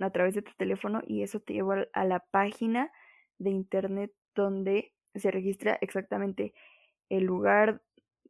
[0.01, 2.93] a través de tu teléfono y eso te lleva a la página
[3.39, 6.55] de internet donde se registra exactamente
[7.09, 7.83] el lugar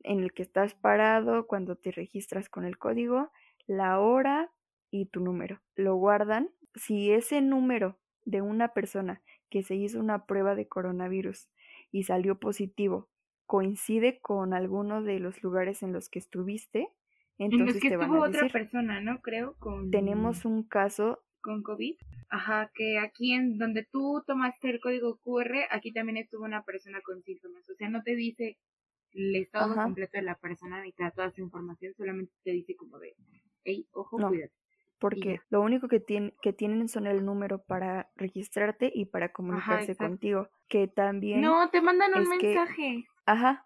[0.04, 3.30] en el que estás parado cuando te registras con el código,
[3.66, 4.52] la hora
[4.90, 5.60] y tu número.
[5.74, 6.50] Lo guardan.
[6.74, 11.48] Si ese número de una persona que se hizo una prueba de coronavirus
[11.90, 13.08] y salió positivo
[13.48, 16.90] coincide con alguno de los lugares en los que estuviste,
[17.50, 19.20] En entonces que te van estuvo a otra decir, persona, ¿no?
[19.22, 19.90] Creo, con...
[19.90, 21.96] tenemos un caso, con COVID.
[22.30, 27.00] Ajá, que aquí en donde tú tomaste el código QR, aquí también estuvo una persona
[27.00, 27.68] con síntomas.
[27.70, 28.58] O sea, no te dice
[29.12, 29.84] el estado Ajá.
[29.84, 33.16] completo de la persona ni te da toda su información, solamente te dice como de,
[33.64, 34.28] hey, ojo, No.
[34.28, 34.54] cuídate.
[34.98, 39.96] Porque lo único que, tien- que tienen son el número para registrarte y para comunicarse
[39.96, 43.04] contigo, que también, No, te mandan un es que- mensaje.
[43.26, 43.64] ajá,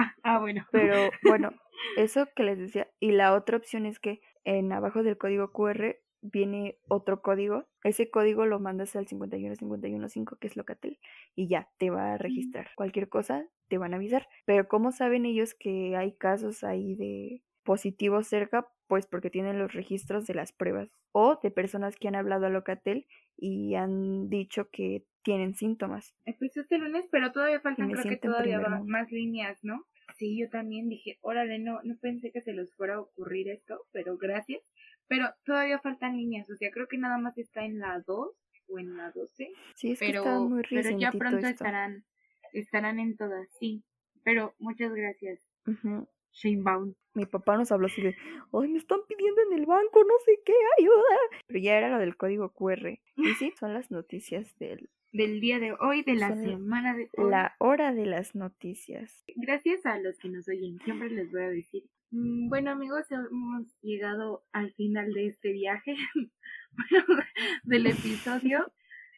[0.00, 0.64] Ah, ah, bueno.
[0.70, 1.50] Pero bueno,
[1.96, 2.86] eso que les decía.
[3.00, 7.66] Y la otra opción es que en abajo del código QR viene otro código.
[7.82, 11.00] Ese código lo mandas al 51515, que es Locatel,
[11.34, 12.68] y ya te va a registrar.
[12.76, 14.28] Cualquier cosa te van a avisar.
[14.44, 19.74] Pero ¿cómo saben ellos que hay casos ahí de positivos cerca, pues porque tienen los
[19.74, 23.06] registros de las pruebas o de personas que han hablado a Locatel
[23.36, 26.14] y han dicho que tienen síntomas.
[26.24, 29.84] Empezó este lunes, pero todavía faltan, creo que todavía más líneas, ¿no?
[30.16, 33.84] Sí, yo también dije, órale, no, no pensé que se les fuera a ocurrir esto,
[33.92, 34.62] pero gracias.
[35.06, 38.30] Pero todavía faltan líneas, o sea, creo que nada más está en la 2
[38.68, 39.52] o en la 12.
[39.74, 42.06] Sí, es pero, que está muy pero ya pronto estarán
[42.54, 43.84] estarán en todas, sí.
[44.24, 45.46] Pero muchas gracias.
[46.32, 46.94] Shamebound.
[47.14, 48.16] Mi papá nos habló así de,
[48.52, 51.18] ay, me están pidiendo en el banco, no sé qué, ayuda.
[51.46, 52.98] Pero ya era lo del código QR.
[53.16, 54.88] Y sí, son las noticias del...
[55.12, 57.30] Del día de hoy, de la semana de hoy.
[57.30, 59.24] La hora de las noticias.
[59.36, 61.84] Gracias a los que nos oyen, siempre les voy a decir.
[62.10, 65.96] Mm, bueno amigos, hemos llegado al final de este viaje,
[67.64, 68.72] del episodio.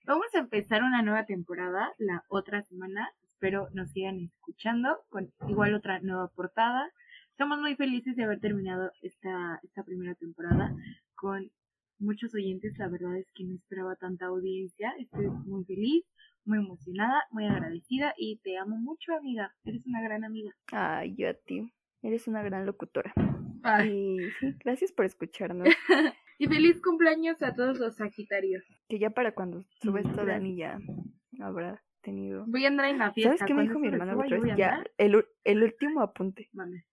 [0.07, 3.13] Vamos a empezar una nueva temporada la otra semana.
[3.41, 6.93] Espero nos sigan escuchando con igual otra nueva portada
[7.31, 10.77] estamos muy felices de haber terminado esta, esta primera temporada
[11.15, 11.51] con
[11.99, 12.77] muchos oyentes.
[12.77, 14.93] La verdad es que no esperaba tanta audiencia.
[14.99, 16.05] Estoy muy feliz,
[16.45, 19.55] muy emocionada, muy agradecida y te amo mucho, amiga.
[19.65, 20.55] Eres una gran amiga.
[20.71, 21.73] Ay, yo a ti.
[22.03, 23.15] Eres una gran locutora.
[23.87, 25.67] Y sí, gracias por escucharnos.
[26.39, 28.63] y feliz cumpleaños a todos los Sagitarios.
[28.87, 30.79] Que ya para cuando sube esto, Dani, ya
[31.41, 32.45] habrá tenido.
[32.47, 33.37] Voy a andar en la fiesta.
[33.37, 34.57] ¿Sabes qué me dijo mi hermano otra vez?
[34.57, 36.49] Ya, el, el último apunte.
[36.53, 36.85] Vale.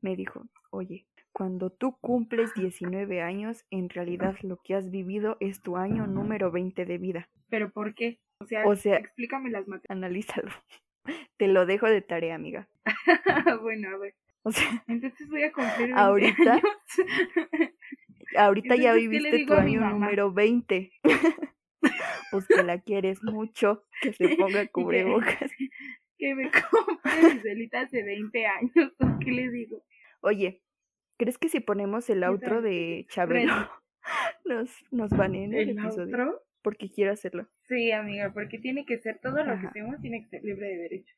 [0.00, 5.62] Me dijo, oye, cuando tú cumples 19 años, en realidad lo que has vivido es
[5.62, 7.28] tu año número 20 de vida.
[7.48, 8.20] ¿Pero por qué?
[8.40, 9.96] O sea, o sea explícame las matemáticas.
[9.96, 10.50] Analízalo.
[11.36, 12.68] Te lo dejo de tarea, amiga.
[13.62, 14.14] bueno, a ver.
[14.42, 16.64] O sea, entonces voy a cumplir 20 ahorita, años.
[18.36, 20.92] ahorita ya viviste tu año número 20
[22.30, 25.50] pues que la quieres mucho, que se ponga cubrebocas.
[26.18, 29.84] que me compre mi celita hace 20 años, ¿qué le digo?
[30.20, 30.62] Oye,
[31.16, 33.54] ¿crees que si ponemos el outro de Chabelo
[34.44, 36.42] nos, nos van en el, ¿El episodio?
[36.60, 37.48] Porque quiero hacerlo.
[37.68, 40.76] Sí, amiga, porque tiene que ser todo lo que hacemos tiene que ser libre de
[40.76, 41.14] derecho.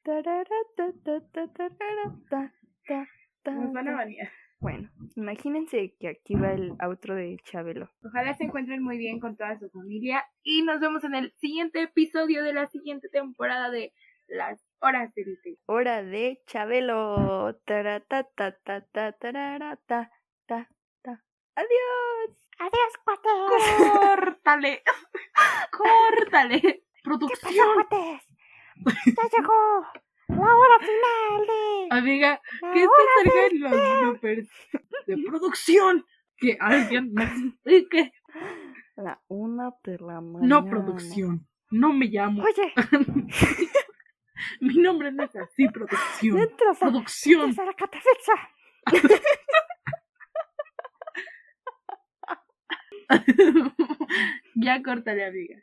[3.45, 4.29] Nos van a banear.
[4.61, 7.89] Bueno, imagínense que aquí va el outro de Chabelo.
[8.05, 11.81] Ojalá se encuentren muy bien con toda su familia y nos vemos en el siguiente
[11.81, 13.95] episodio de la siguiente temporada de
[14.29, 15.59] Las Horas de Vite.
[15.65, 17.59] Hora de Chabelo.
[17.65, 20.11] ta ta ta ta ta ta
[20.47, 20.71] ta.
[21.57, 22.31] Adiós.
[22.59, 23.65] Adiós, cuates.
[23.79, 24.83] Córtale.
[25.73, 26.85] Córtale.
[27.03, 27.53] Producción.
[27.55, 28.23] ¿Qué cuates?
[29.17, 29.87] Ya llegó.
[30.37, 31.89] La hora final de.
[31.91, 32.41] Amiga,
[32.73, 34.49] ¿qué te salgan los bloopers
[35.07, 36.07] de producción?
[36.37, 38.13] Que alguien me explique.
[38.97, 40.47] La una de la mañana.
[40.47, 41.47] No producción.
[41.71, 42.43] No me llamo.
[42.43, 42.73] Oye.
[44.61, 46.39] Mi nombre no es así, producción.
[46.79, 47.55] Producción.
[47.61, 47.75] A la
[54.55, 55.57] ya córtale, amiga.